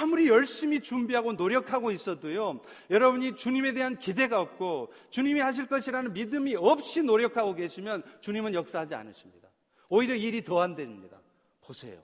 아무리 0.00 0.28
열심히 0.28 0.80
준비하고 0.80 1.34
노력하고 1.34 1.90
있어도요, 1.90 2.60
여러분이 2.90 3.36
주님에 3.36 3.72
대한 3.72 3.98
기대가 3.98 4.40
없고 4.40 4.92
주님이 5.10 5.40
하실 5.40 5.66
것이라는 5.66 6.12
믿음이 6.12 6.56
없이 6.56 7.02
노력하고 7.02 7.54
계시면 7.54 8.02
주님은 8.20 8.54
역사하지 8.54 8.94
않으십니다. 8.94 9.48
오히려 9.88 10.14
일이 10.14 10.42
더 10.42 10.60
안 10.60 10.74
됩니다. 10.74 11.20
보세요. 11.60 12.02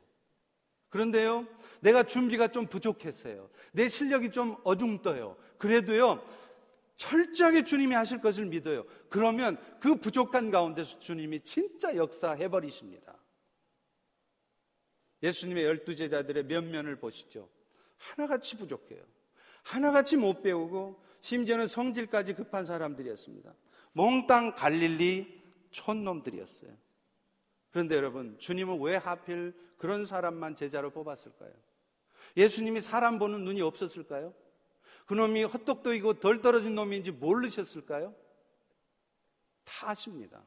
그런데요, 0.90 1.46
내가 1.80 2.03
준비가 2.03 2.48
좀 2.48 2.66
부족했어요. 2.66 3.48
내 3.72 3.88
실력이 3.88 4.30
좀 4.30 4.57
어중떠요. 4.64 5.36
그래도요, 5.59 6.22
철저하게 6.96 7.64
주님이 7.64 7.94
하실 7.94 8.20
것을 8.20 8.44
믿어요. 8.46 8.84
그러면 9.09 9.57
그 9.80 9.94
부족한 9.94 10.51
가운데서 10.51 10.98
주님이 10.98 11.40
진짜 11.40 11.96
역사해 11.96 12.48
버리십니다. 12.48 13.16
예수님의 15.23 15.64
열두 15.64 15.97
제자들의 15.97 16.45
면면을 16.45 16.97
보시죠. 16.97 17.49
하나같이 17.99 18.57
부족해요. 18.57 19.03
하나같이 19.62 20.16
못 20.16 20.43
배우고 20.43 21.03
심지어는 21.21 21.68
성질까지 21.68 22.35
급한 22.35 22.64
사람들이었습니다. 22.64 23.55
몽땅 23.93 24.55
갈릴리 24.55 25.41
촌놈들이었어요. 25.71 26.71
그런데 27.71 27.95
여러분, 27.97 28.39
주님은 28.39 28.81
왜 28.81 28.97
하필 28.97 29.55
그런 29.77 30.07
사람만 30.07 30.57
제자로 30.57 30.91
뽑았을까요? 30.91 31.53
예수님이 32.37 32.81
사람 32.81 33.18
보는 33.18 33.45
눈이 33.45 33.61
없었을까요? 33.62 34.35
그놈이 35.07 35.45
헛똑똑이고 35.45 36.21
덜 36.21 36.41
떨어진 36.41 36.75
놈인지 36.75 37.11
모르셨을까요? 37.12 38.14
다 39.64 39.91
아십니다. 39.91 40.43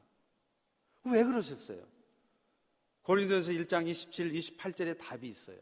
왜 1.06 1.24
그러셨어요? 1.24 1.86
고린도서 3.04 3.52
1장 3.52 3.88
27, 3.88 4.34
28절에 4.34 4.98
답이 4.98 5.28
있어요. 5.28 5.58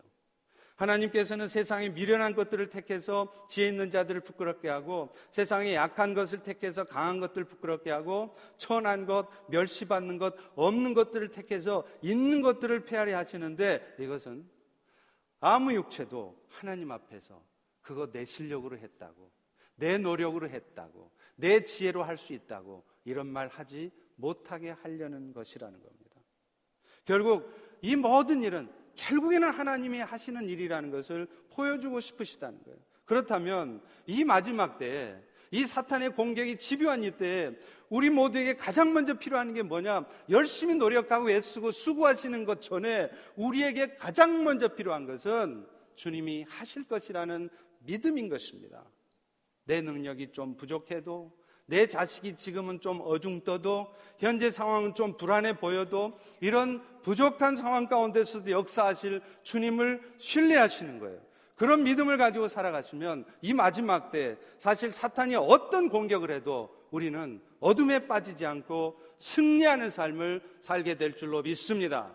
하나님께서는 0.75 1.47
세상에 1.47 1.89
미련한 1.89 2.33
것들을 2.33 2.69
택해서 2.69 3.31
지혜 3.49 3.67
있는 3.67 3.91
자들을 3.91 4.21
부끄럽게 4.21 4.67
하고 4.67 5.13
세상에 5.29 5.75
약한 5.75 6.15
것을 6.15 6.41
택해서 6.41 6.85
강한 6.85 7.19
것들을 7.19 7.45
부끄럽게 7.45 7.91
하고 7.91 8.35
천한 8.57 9.05
것, 9.05 9.27
멸시받는 9.49 10.17
것, 10.17 10.33
없는 10.55 10.95
것들을 10.95 11.29
택해서 11.29 11.85
있는 12.01 12.41
것들을 12.41 12.85
폐하려 12.85 13.15
하시는데 13.15 13.95
이것은 13.99 14.49
아무 15.39 15.73
육체도 15.73 16.47
하나님 16.47 16.91
앞에서 16.91 17.43
그거 17.81 18.11
내 18.11 18.25
실력으로 18.25 18.77
했다고 18.77 19.31
내 19.75 19.97
노력으로 19.97 20.49
했다고 20.49 21.11
내 21.35 21.63
지혜로 21.63 22.03
할 22.03 22.17
수 22.17 22.33
있다고 22.33 22.83
이런 23.03 23.27
말 23.27 23.47
하지 23.47 23.91
못하게 24.15 24.71
하려는 24.71 25.33
것이라는 25.33 25.79
겁니다. 25.81 26.10
결국 27.05 27.51
이 27.81 27.95
모든 27.95 28.43
일은 28.43 28.69
결국에는 28.95 29.49
하나님이 29.49 29.99
하시는 29.99 30.47
일이라는 30.47 30.91
것을 30.91 31.27
보여주고 31.51 31.99
싶으시다는 31.99 32.63
거예요. 32.63 32.77
그렇다면 33.05 33.81
이 34.05 34.23
마지막 34.23 34.77
때, 34.77 35.21
이 35.51 35.65
사탄의 35.65 36.15
공격이 36.15 36.57
집요한 36.57 37.03
이때 37.03 37.57
우리 37.89 38.09
모두에게 38.09 38.55
가장 38.55 38.93
먼저 38.93 39.15
필요한 39.15 39.53
게 39.53 39.63
뭐냐? 39.63 40.05
열심히 40.29 40.75
노력하고 40.75 41.29
애쓰고 41.29 41.71
수고하시는 41.71 42.45
것 42.45 42.61
전에 42.61 43.09
우리에게 43.35 43.95
가장 43.95 44.45
먼저 44.45 44.69
필요한 44.69 45.05
것은 45.05 45.67
주님이 45.95 46.45
하실 46.47 46.85
것이라는 46.85 47.49
믿음인 47.79 48.29
것입니다. 48.29 48.85
내 49.65 49.81
능력이 49.81 50.31
좀 50.31 50.55
부족해도 50.55 51.37
내 51.65 51.87
자식이 51.87 52.35
지금은 52.37 52.81
좀 52.81 53.01
어중떠도 53.03 53.93
현재 54.17 54.51
상황은 54.51 54.93
좀 54.93 55.15
불안해 55.17 55.57
보여도 55.57 56.17
이런 56.41 56.83
부족한 57.01 57.55
상황 57.55 57.87
가운데서도 57.87 58.51
역사하실 58.51 59.21
주님을 59.43 60.01
신뢰하시는 60.17 60.99
거예요. 60.99 61.19
그런 61.55 61.83
믿음을 61.83 62.17
가지고 62.17 62.47
살아가시면 62.47 63.25
이 63.41 63.53
마지막 63.53 64.11
때 64.11 64.37
사실 64.57 64.91
사탄이 64.91 65.35
어떤 65.35 65.89
공격을 65.89 66.31
해도 66.31 66.75
우리는 66.89 67.41
어둠에 67.59 68.07
빠지지 68.07 68.45
않고 68.45 68.99
승리하는 69.19 69.91
삶을 69.91 70.41
살게 70.61 70.95
될 70.95 71.15
줄로 71.15 71.41
믿습니다. 71.43 72.11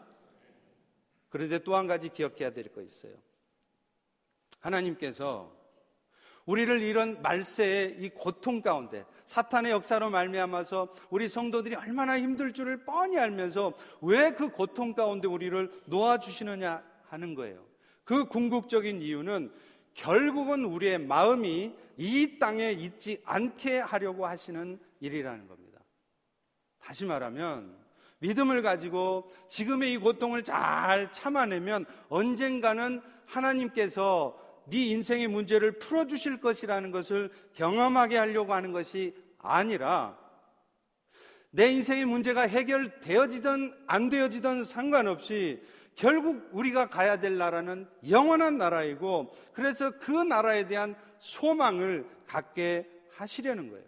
그런데 1.28 1.58
또 1.60 1.74
한 1.76 1.86
가지 1.86 2.08
기억해야 2.08 2.52
될 2.52 2.72
거 2.72 2.82
있어요. 2.82 3.12
하나님께서 4.60 5.54
우리를 6.46 6.80
이런 6.82 7.20
말세의 7.22 7.96
이 7.98 8.08
고통 8.10 8.62
가운데 8.62 9.04
사탄의 9.24 9.72
역사로 9.72 10.10
말미암아서 10.10 10.88
우리 11.10 11.28
성도들이 11.28 11.74
얼마나 11.74 12.18
힘들 12.18 12.52
줄을 12.52 12.84
뻔히 12.84 13.18
알면서 13.18 13.74
왜 14.00 14.30
그 14.30 14.48
고통 14.48 14.94
가운데 14.94 15.26
우리를 15.26 15.82
놓아 15.86 16.18
주시느냐 16.18 16.82
하는 17.08 17.34
거예요. 17.34 17.64
그 18.04 18.26
궁극적인 18.26 19.02
이유는 19.02 19.52
결국은 19.94 20.64
우리의 20.64 20.98
마음이 20.98 21.74
이 21.96 22.38
땅에 22.38 22.70
있지 22.72 23.20
않게 23.24 23.80
하려고 23.80 24.26
하시는 24.26 24.78
일이라는 25.00 25.48
겁니다. 25.48 25.80
다시 26.78 27.04
말하면 27.04 27.76
믿음을 28.18 28.62
가지고 28.62 29.28
지금의 29.48 29.94
이 29.94 29.96
고통을 29.98 30.44
잘 30.44 31.10
참아내면 31.12 31.86
언젠가는 32.08 33.02
하나님께서 33.26 34.45
네 34.68 34.86
인생의 34.86 35.28
문제를 35.28 35.78
풀어 35.78 36.06
주실 36.06 36.40
것이라는 36.40 36.90
것을 36.90 37.30
경험하게 37.54 38.16
하려고 38.16 38.52
하는 38.52 38.72
것이 38.72 39.14
아니라 39.38 40.18
내 41.50 41.70
인생의 41.70 42.04
문제가 42.04 42.42
해결되어지든 42.42 43.74
안 43.86 44.08
되어지든 44.10 44.64
상관없이 44.64 45.62
결국 45.94 46.48
우리가 46.52 46.90
가야 46.90 47.18
될 47.18 47.38
나라는 47.38 47.88
영원한 48.08 48.58
나라이고 48.58 49.32
그래서 49.54 49.92
그 49.98 50.10
나라에 50.10 50.66
대한 50.66 50.94
소망을 51.18 52.06
갖게 52.26 52.88
하시려는 53.12 53.70
거예요. 53.70 53.84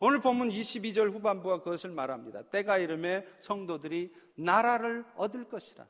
오늘 0.00 0.20
본문 0.20 0.50
22절 0.50 1.12
후반부가 1.12 1.58
그것을 1.58 1.90
말합니다. 1.90 2.42
때가 2.42 2.78
이름에 2.78 3.26
성도들이 3.40 4.14
나라를 4.36 5.04
얻을 5.16 5.48
것이라. 5.48 5.84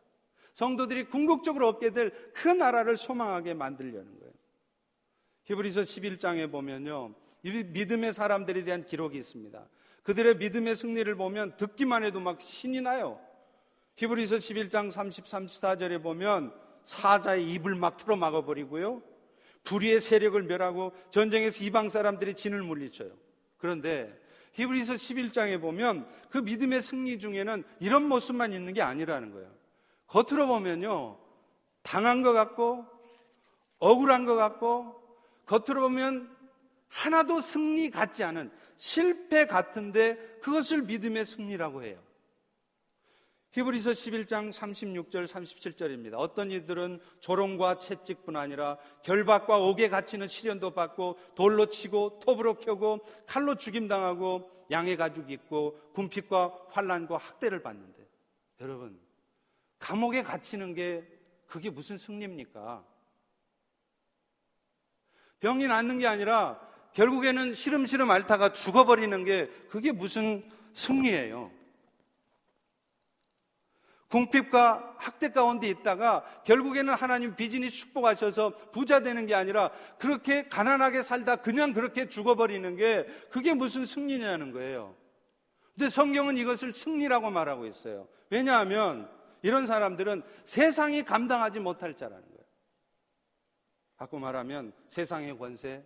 성도들이 0.59 1.05
궁극적으로 1.05 1.69
얻게 1.69 1.91
될 1.91 2.11
그 2.33 2.49
나라를 2.49 2.97
소망하게 2.97 3.55
만들려는 3.55 4.19
거예요. 4.19 4.33
히브리서 5.45 5.83
11장에 5.83 6.51
보면요. 6.51 7.15
이 7.45 7.63
믿음의 7.63 8.13
사람들에 8.13 8.65
대한 8.65 8.85
기록이 8.85 9.17
있습니다. 9.19 9.69
그들의 10.03 10.37
믿음의 10.39 10.75
승리를 10.75 11.15
보면 11.15 11.57
듣기만 11.57 12.03
해도 12.03 12.19
막 12.19 12.41
신이 12.41 12.81
나요. 12.81 13.21
히브리서 13.97 14.37
11장 14.37 14.91
30, 14.91 15.25
34절에 15.25 16.03
보면 16.03 16.53
사자의 16.83 17.49
입을 17.53 17.77
막 17.77 17.97
틀어 17.97 18.17
막아버리고요. 18.17 19.03
불의의 19.63 20.01
세력을 20.01 20.43
멸하고 20.43 20.93
전쟁에서 21.13 21.63
이방 21.63 21.89
사람들이 21.89 22.35
진을 22.35 22.65
물리쳐요. 22.65 23.13
그런데 23.59 24.21
히브리서 24.55 24.95
11장에 24.95 25.61
보면 25.61 26.09
그 26.31 26.39
믿음의 26.39 26.83
승리 26.83 27.21
중에는 27.21 27.63
이런 27.79 28.09
모습만 28.09 28.53
있는 28.53 28.73
게 28.73 28.83
아니라는 28.83 29.33
거예요. 29.33 29.58
겉으로 30.09 30.47
보면요. 30.47 31.19
당한 31.83 32.23
것 32.23 32.33
같고, 32.33 32.85
억울한 33.79 34.27
것 34.27 34.35
같고, 34.35 35.01
겉으로 35.47 35.83
보면 35.83 36.37
하나도 36.89 37.41
승리 37.41 37.91
같지 37.91 38.25
않은 38.25 38.51
실패 38.77 39.47
같은데 39.47 40.17
그것을 40.41 40.83
믿음의 40.83 41.27
승리라고 41.27 41.85
해요. 41.85 41.99
히브리서 43.53 43.91
11장 43.91 44.53
36절 44.53 45.27
37절입니다. 45.27 46.15
어떤 46.17 46.51
이들은 46.51 47.01
조롱과 47.21 47.79
채찍뿐 47.79 48.37
아니라 48.37 48.77
결박과 49.03 49.59
옥에 49.59 49.89
갇히는 49.89 50.29
시련도 50.29 50.73
받고 50.73 51.19
돌로 51.35 51.67
치고 51.67 52.21
톱으로 52.21 52.55
켜고 52.55 53.01
칼로 53.27 53.55
죽임당하고 53.55 54.51
양의 54.71 54.97
가죽 54.97 55.31
입고 55.31 55.79
군핍과 55.95 56.67
환란과 56.69 57.17
학대를 57.17 57.63
받는데 57.63 58.07
여러분 58.61 59.01
감옥에 59.79 60.23
갇히는 60.23 60.75
게 60.75 61.07
그게 61.47 61.71
무슨 61.71 61.97
승리입니까? 61.97 62.85
병이 65.41 65.67
낫는 65.67 65.99
게 65.99 66.07
아니라 66.07 66.61
결국에는 66.93 67.55
시름시름 67.55 68.11
앓다가 68.11 68.53
죽어버리는 68.53 69.25
게 69.25 69.49
그게 69.71 69.93
무슨 69.93 70.49
승리예요? 70.75 71.59
궁핍과 74.09 74.97
학대 74.99 75.31
가운데 75.31 75.69
있다가 75.69 76.25
결국에는 76.45 76.95
하나님 76.95 77.37
비즈니스 77.37 77.77
축복하셔서 77.77 78.71
부자 78.73 79.01
되는 79.01 79.27
게 79.27 79.35
아니라 79.35 79.71
그렇게 79.99 80.49
가난하게 80.49 81.03
살다 81.03 81.37
그냥 81.37 81.75
그렇게 81.75 82.09
죽어버리는 82.09 82.77
게 82.77 83.07
그게 83.31 83.53
무슨 83.53 83.85
승리냐는 83.85 84.53
거예요. 84.53 84.97
근데 85.75 85.91
성경은 85.91 86.39
이것을 86.39 86.73
승리라고 86.73 87.31
말하고 87.31 87.67
있어요. 87.67 88.09
왜냐하면 88.31 89.09
이런 89.43 89.67
사람들은 89.67 90.23
세상이 90.45 91.03
감당하지 91.03 91.61
못할 91.61 91.97
자라는 91.97 92.23
거예요. 92.23 92.45
바꾸 93.97 94.19
말하면 94.19 94.73
세상의 94.89 95.39
권세, 95.39 95.85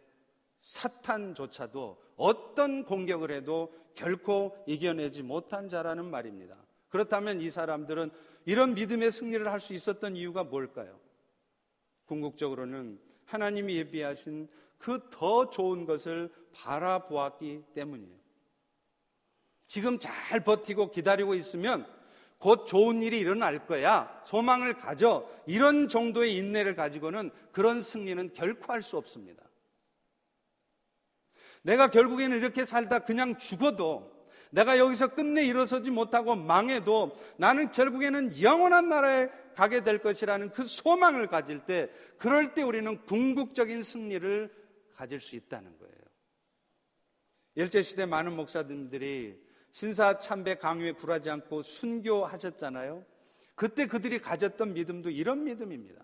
사탄조차도 0.61 2.03
어떤 2.17 2.85
공격을 2.85 3.31
해도 3.31 3.75
결코 3.95 4.57
이겨내지 4.67 5.23
못한 5.23 5.69
자라는 5.69 6.05
말입니다. 6.11 6.57
그렇다면 6.89 7.41
이 7.41 7.51
사람들은 7.51 8.11
이런 8.45 8.75
믿음의 8.75 9.13
승리를 9.13 9.51
할 9.51 9.61
수 9.61 9.73
있었던 9.73 10.17
이유가 10.17 10.45
뭘까요? 10.45 11.01
궁극적으로는 12.07 13.01
하나님이 13.25 13.77
예비하신 13.77 14.49
그 14.79 15.09
더 15.11 15.49
좋은 15.49 15.87
것을 15.87 16.31
바라보았기 16.53 17.67
때문이에요. 17.75 18.19
지금 19.67 19.99
잘 19.99 20.43
버티고 20.45 20.91
기다리고 20.91 21.35
있으면 21.35 21.87
곧 22.43 22.67
좋은 22.67 23.03
일이 23.03 23.21
일어날 23.21 23.67
거야. 23.67 24.21
소망을 24.25 24.75
가져. 24.75 25.31
이런 25.47 25.87
정도의 25.87 26.37
인내를 26.37 26.75
가지고는 26.75 27.31
그런 27.53 27.81
승리는 27.81 28.35
결코 28.35 28.73
할 28.73 28.83
수 28.83 28.97
없습니다. 28.97 29.45
내가 31.63 31.89
결국에는 31.89 32.37
이렇게 32.37 32.65
살다 32.65 32.99
그냥 33.01 33.39
죽어도 33.39 34.27
내가 34.51 34.77
여기서 34.77 35.15
끝내 35.15 35.45
일어서지 35.45 35.93
못하고 35.93 36.35
망해도 36.35 37.17
나는 37.37 37.71
결국에는 37.71 38.43
영원한 38.43 38.89
나라에 38.89 39.31
가게 39.55 39.85
될 39.85 39.99
것이라는 39.99 40.51
그 40.51 40.65
소망을 40.65 41.29
가질 41.29 41.61
때 41.61 41.91
그럴 42.19 42.55
때 42.55 42.65
우리는 42.65 43.01
궁극적인 43.05 43.85
승리를 43.85 44.53
가질 44.97 45.21
수 45.21 45.37
있다는 45.37 45.79
거예요. 45.79 45.95
일제시대 47.55 48.07
많은 48.07 48.35
목사님들이 48.35 49.52
신사 49.73 50.19
참배 50.19 50.57
강요에 50.57 50.93
굴하지 50.93 51.31
않고 51.31 51.63
순교하셨잖아요. 51.63 53.05
그때 53.55 53.87
그들이 53.87 54.21
가졌던 54.21 54.75
믿음도 54.75 55.11
이런 55.11 55.45
믿음입니다. 55.45 56.03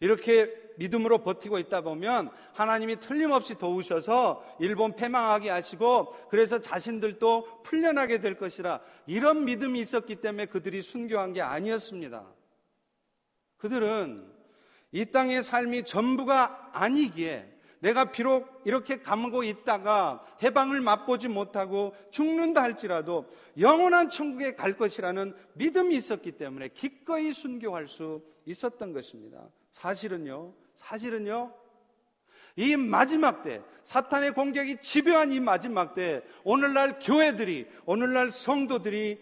이렇게 0.00 0.52
믿음으로 0.76 1.18
버티고 1.18 1.58
있다 1.58 1.82
보면 1.82 2.30
하나님이 2.52 2.96
틀림없이 3.00 3.56
도우셔서 3.56 4.44
일본 4.58 4.96
패망하게 4.96 5.50
하시고 5.50 6.28
그래서 6.28 6.60
자신들도 6.60 7.62
풀려나게 7.62 8.20
될 8.20 8.36
것이라 8.36 8.80
이런 9.06 9.44
믿음이 9.44 9.80
있었기 9.80 10.16
때문에 10.16 10.46
그들이 10.46 10.82
순교한 10.82 11.32
게 11.32 11.42
아니었습니다. 11.42 12.26
그들은 13.56 14.30
이 14.92 15.06
땅의 15.06 15.42
삶이 15.42 15.84
전부가 15.84 16.70
아니기에 16.72 17.53
내가 17.84 18.10
비록 18.10 18.62
이렇게 18.64 19.02
감고 19.02 19.42
있다가 19.42 20.24
해방을 20.42 20.80
맛보지 20.80 21.28
못하고 21.28 21.94
죽는다 22.10 22.62
할지라도 22.62 23.30
영원한 23.58 24.08
천국에 24.08 24.54
갈 24.54 24.78
것이라는 24.78 25.36
믿음이 25.52 25.94
있었기 25.94 26.32
때문에 26.32 26.68
기꺼이 26.68 27.32
순교할 27.32 27.86
수 27.88 28.22
있었던 28.46 28.94
것입니다. 28.94 29.46
사실은요, 29.72 30.54
사실은요, 30.76 31.52
이 32.56 32.74
마지막 32.76 33.42
때, 33.42 33.60
사탄의 33.82 34.32
공격이 34.32 34.78
집요한 34.80 35.30
이 35.30 35.38
마지막 35.38 35.94
때, 35.94 36.22
오늘날 36.42 36.98
교회들이, 37.00 37.66
오늘날 37.84 38.30
성도들이 38.30 39.20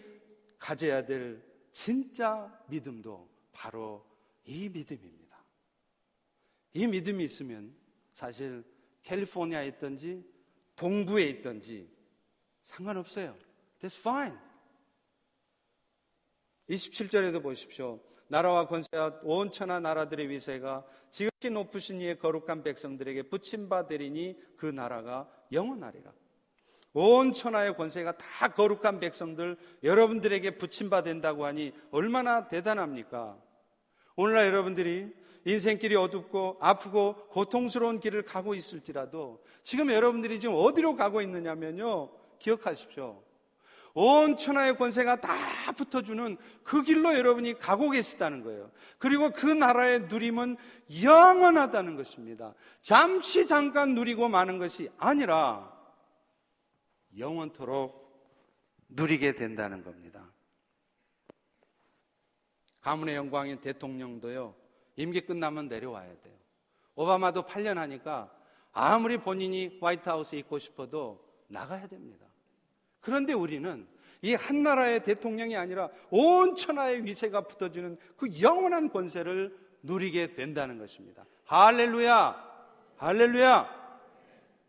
가져야 0.57 1.05
될 1.05 1.43
진짜 1.73 2.49
믿음도 2.69 3.27
바로 3.51 4.05
이 4.45 4.69
믿음입니다. 4.69 5.37
이 6.71 6.87
믿음이 6.87 7.25
있으면 7.25 7.82
사실 8.13 8.63
캘리포니아에 9.01 9.67
있든지 9.67 10.23
동부에 10.75 11.23
있든지 11.23 11.89
상관없어요. 12.61 13.35
That's 13.81 13.99
fine. 13.99 14.37
27절에도 16.69 17.43
보십시오. 17.43 17.99
나라와 18.27 18.67
권세와 18.67 19.19
온 19.23 19.51
천하 19.51 19.79
나라들의 19.79 20.29
위세가 20.29 20.85
지극히 21.11 21.49
높으신 21.49 21.99
이의 21.99 22.17
거룩한 22.17 22.63
백성들에게 22.63 23.23
붙임받으리니 23.23 24.39
그 24.55 24.67
나라가 24.67 25.29
영원하리라. 25.51 26.13
온 26.93 27.33
천하의 27.33 27.75
권세가 27.75 28.17
다 28.17 28.53
거룩한 28.53 28.99
백성들 28.99 29.57
여러분들에게 29.83 30.57
붙임받는다고 30.57 31.45
하니 31.45 31.73
얼마나 31.91 32.47
대단합니까? 32.47 33.37
오늘날 34.15 34.47
여러분들이 34.47 35.13
인생길이 35.45 35.95
어둡고 35.95 36.57
아프고 36.59 37.15
고통스러운 37.29 37.99
길을 37.99 38.23
가고 38.23 38.55
있을지라도 38.55 39.43
지금 39.63 39.91
여러분들이 39.91 40.39
지금 40.39 40.55
어디로 40.55 40.95
가고 40.95 41.21
있느냐면요. 41.21 42.09
기억하십시오. 42.39 43.21
온 43.95 44.37
천하의 44.37 44.75
권세가 44.77 45.21
다 45.21 45.71
붙어주는 45.71 46.37
그 46.63 46.81
길로 46.81 47.13
여러분이 47.13 47.59
가고 47.59 47.91
계시다는 47.91 48.43
거예요. 48.43 48.71
그리고 48.97 49.29
그 49.29 49.45
나라의 49.45 50.01
누림은 50.03 50.57
영원하다는 51.03 51.95
것입니다. 51.95 52.55
잠시 52.81 53.45
잠깐 53.45 53.93
누리고 53.93 54.29
마는 54.29 54.57
것이 54.57 54.89
아니라 54.97 55.71
영원토록 57.17 58.01
누리게 58.89 59.33
된다는 59.33 59.83
겁니다. 59.83 60.31
가문의 62.81 63.15
영광인 63.15 63.59
대통령도요, 63.61 64.55
임기 64.95 65.21
끝나면 65.21 65.67
내려와야 65.67 66.07
돼요. 66.21 66.35
오바마도 66.95 67.43
8년 67.43 67.75
하니까 67.75 68.31
아무리 68.71 69.17
본인이 69.17 69.77
화이트하우스에 69.81 70.39
있고 70.39 70.59
싶어도 70.59 71.23
나가야 71.47 71.87
됩니다. 71.87 72.25
그런데 73.01 73.33
우리는 73.33 73.87
이 74.21 74.35
한 74.35 74.63
나라의 74.63 75.03
대통령이 75.03 75.57
아니라 75.57 75.89
온 76.09 76.55
천하의 76.55 77.03
위세가 77.03 77.41
붙어지는 77.41 77.97
그 78.15 78.41
영원한 78.41 78.89
권세를 78.89 79.55
누리게 79.83 80.33
된다는 80.33 80.77
것입니다. 80.77 81.25
할렐루야! 81.45 82.53
할렐루야! 82.95 83.83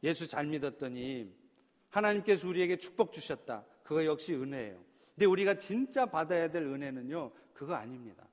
예수 0.02 0.26
잘 0.26 0.46
믿었더니 0.46 1.32
하나님께서 1.90 2.48
우리에게 2.48 2.78
축복 2.78 3.12
주셨다. 3.12 3.64
그거 3.84 4.04
역시 4.04 4.34
은혜예요. 4.34 4.82
근데 5.14 5.26
우리가 5.26 5.54
진짜 5.54 6.04
받아야 6.04 6.50
될 6.50 6.64
은혜는요, 6.64 7.30
그거 7.52 7.74
아닙니다. 7.74 8.26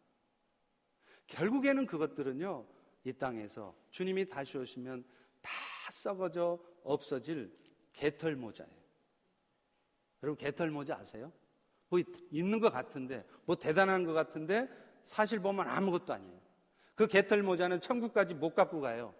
결국에는 1.31 1.85
그것들은요, 1.85 2.65
이 3.05 3.13
땅에서 3.13 3.73
주님이 3.89 4.27
다시 4.27 4.57
오시면 4.57 5.03
다 5.41 5.51
썩어져 5.89 6.59
없어질 6.83 7.55
개털 7.93 8.35
모자예요. 8.35 8.81
여러분 10.23 10.37
개털 10.37 10.69
모자 10.69 10.97
아세요? 10.97 11.31
뭐 11.89 11.99
있는 12.29 12.59
것 12.59 12.71
같은데 12.71 13.25
뭐 13.45 13.55
대단한 13.55 14.05
것 14.05 14.13
같은데 14.13 14.69
사실 15.05 15.39
보면 15.39 15.67
아무것도 15.67 16.13
아니에요. 16.13 16.39
그 16.95 17.07
개털 17.07 17.41
모자는 17.41 17.81
천국까지 17.81 18.33
못 18.35 18.53
갖고 18.53 18.81
가요. 18.81 19.15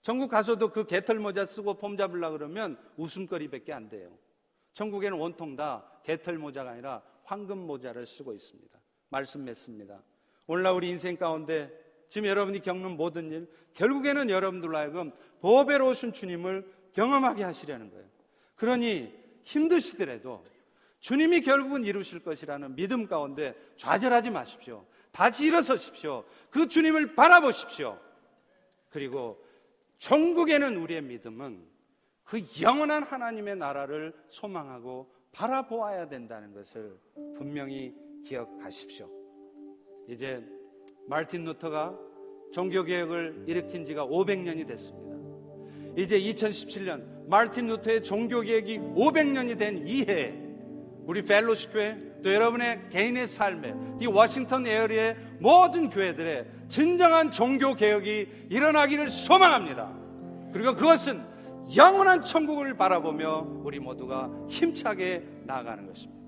천국 0.00 0.28
가서도 0.28 0.72
그 0.72 0.86
개털 0.86 1.18
모자 1.18 1.44
쓰고 1.44 1.74
폼 1.74 1.96
잡으려 1.96 2.30
그러면 2.30 2.78
웃음거리밖에 2.96 3.72
안 3.72 3.88
돼요. 3.88 4.16
천국에는 4.74 5.20
온통 5.20 5.56
다 5.56 6.00
개털 6.02 6.38
모자가 6.38 6.70
아니라 6.70 7.02
황금 7.24 7.58
모자를 7.58 8.06
쓰고 8.06 8.32
있습니다. 8.32 8.80
말씀 9.10 9.44
맺습니다. 9.44 10.02
오늘날 10.46 10.74
우리 10.74 10.88
인생 10.88 11.16
가운데 11.16 11.70
지금 12.08 12.28
여러분이 12.28 12.60
겪는 12.62 12.96
모든 12.96 13.30
일 13.30 13.48
결국에는 13.74 14.28
여러분들로 14.28 14.76
하여금 14.76 15.12
보배로우신 15.40 16.12
주님을 16.12 16.70
경험하게 16.92 17.42
하시려는 17.42 17.90
거예요. 17.90 18.06
그러니 18.56 19.12
힘드시더라도 19.44 20.44
주님이 21.00 21.40
결국은 21.40 21.84
이루실 21.84 22.20
것이라는 22.20 22.76
믿음 22.76 23.06
가운데 23.06 23.54
좌절하지 23.76 24.30
마십시오. 24.30 24.86
다시 25.10 25.46
일어서십시오. 25.46 26.24
그 26.50 26.68
주님을 26.68 27.14
바라보십시오. 27.14 27.98
그리고 28.90 29.42
천국에는 29.98 30.76
우리의 30.76 31.02
믿음은 31.02 31.64
그 32.24 32.40
영원한 32.60 33.02
하나님의 33.02 33.56
나라를 33.56 34.14
소망하고 34.28 35.12
바라보아야 35.32 36.08
된다는 36.08 36.52
것을 36.52 36.98
분명히 37.36 37.94
기억하십시오. 38.24 39.21
이제 40.08 40.42
마르틴 41.08 41.44
루터가 41.44 41.98
종교개혁을 42.52 43.44
일으킨 43.46 43.84
지가 43.84 44.06
500년이 44.06 44.66
됐습니다. 44.66 45.16
이제 45.96 46.18
2017년 46.20 47.28
마르틴 47.28 47.66
루터의 47.66 48.02
종교개혁이 48.02 48.78
500년이 48.78 49.58
된 49.58 49.86
이해 49.86 50.34
우리 51.04 51.22
휄로쉽 51.22 51.68
교회 51.70 51.98
또 52.22 52.32
여러분의 52.32 52.80
개인의 52.90 53.26
삶에 53.26 53.74
이 54.00 54.06
워싱턴 54.06 54.66
area의 54.66 55.16
모든 55.40 55.90
교회들의 55.90 56.46
진정한 56.68 57.30
종교개혁이 57.30 58.46
일어나기를 58.50 59.08
소망합니다. 59.10 59.92
그리고 60.52 60.74
그것은 60.74 61.22
영원한 61.76 62.22
천국을 62.22 62.76
바라보며 62.76 63.62
우리 63.64 63.80
모두가 63.80 64.30
힘차게 64.48 65.24
나아가는 65.44 65.86
것입니다. 65.86 66.22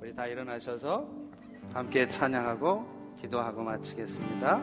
우리 0.00 0.14
다 0.14 0.26
일어나셔서 0.26 1.08
함께 1.72 2.08
찬양하고 2.08 3.03
기도하고 3.20 3.62
마치겠습니다. 3.62 4.60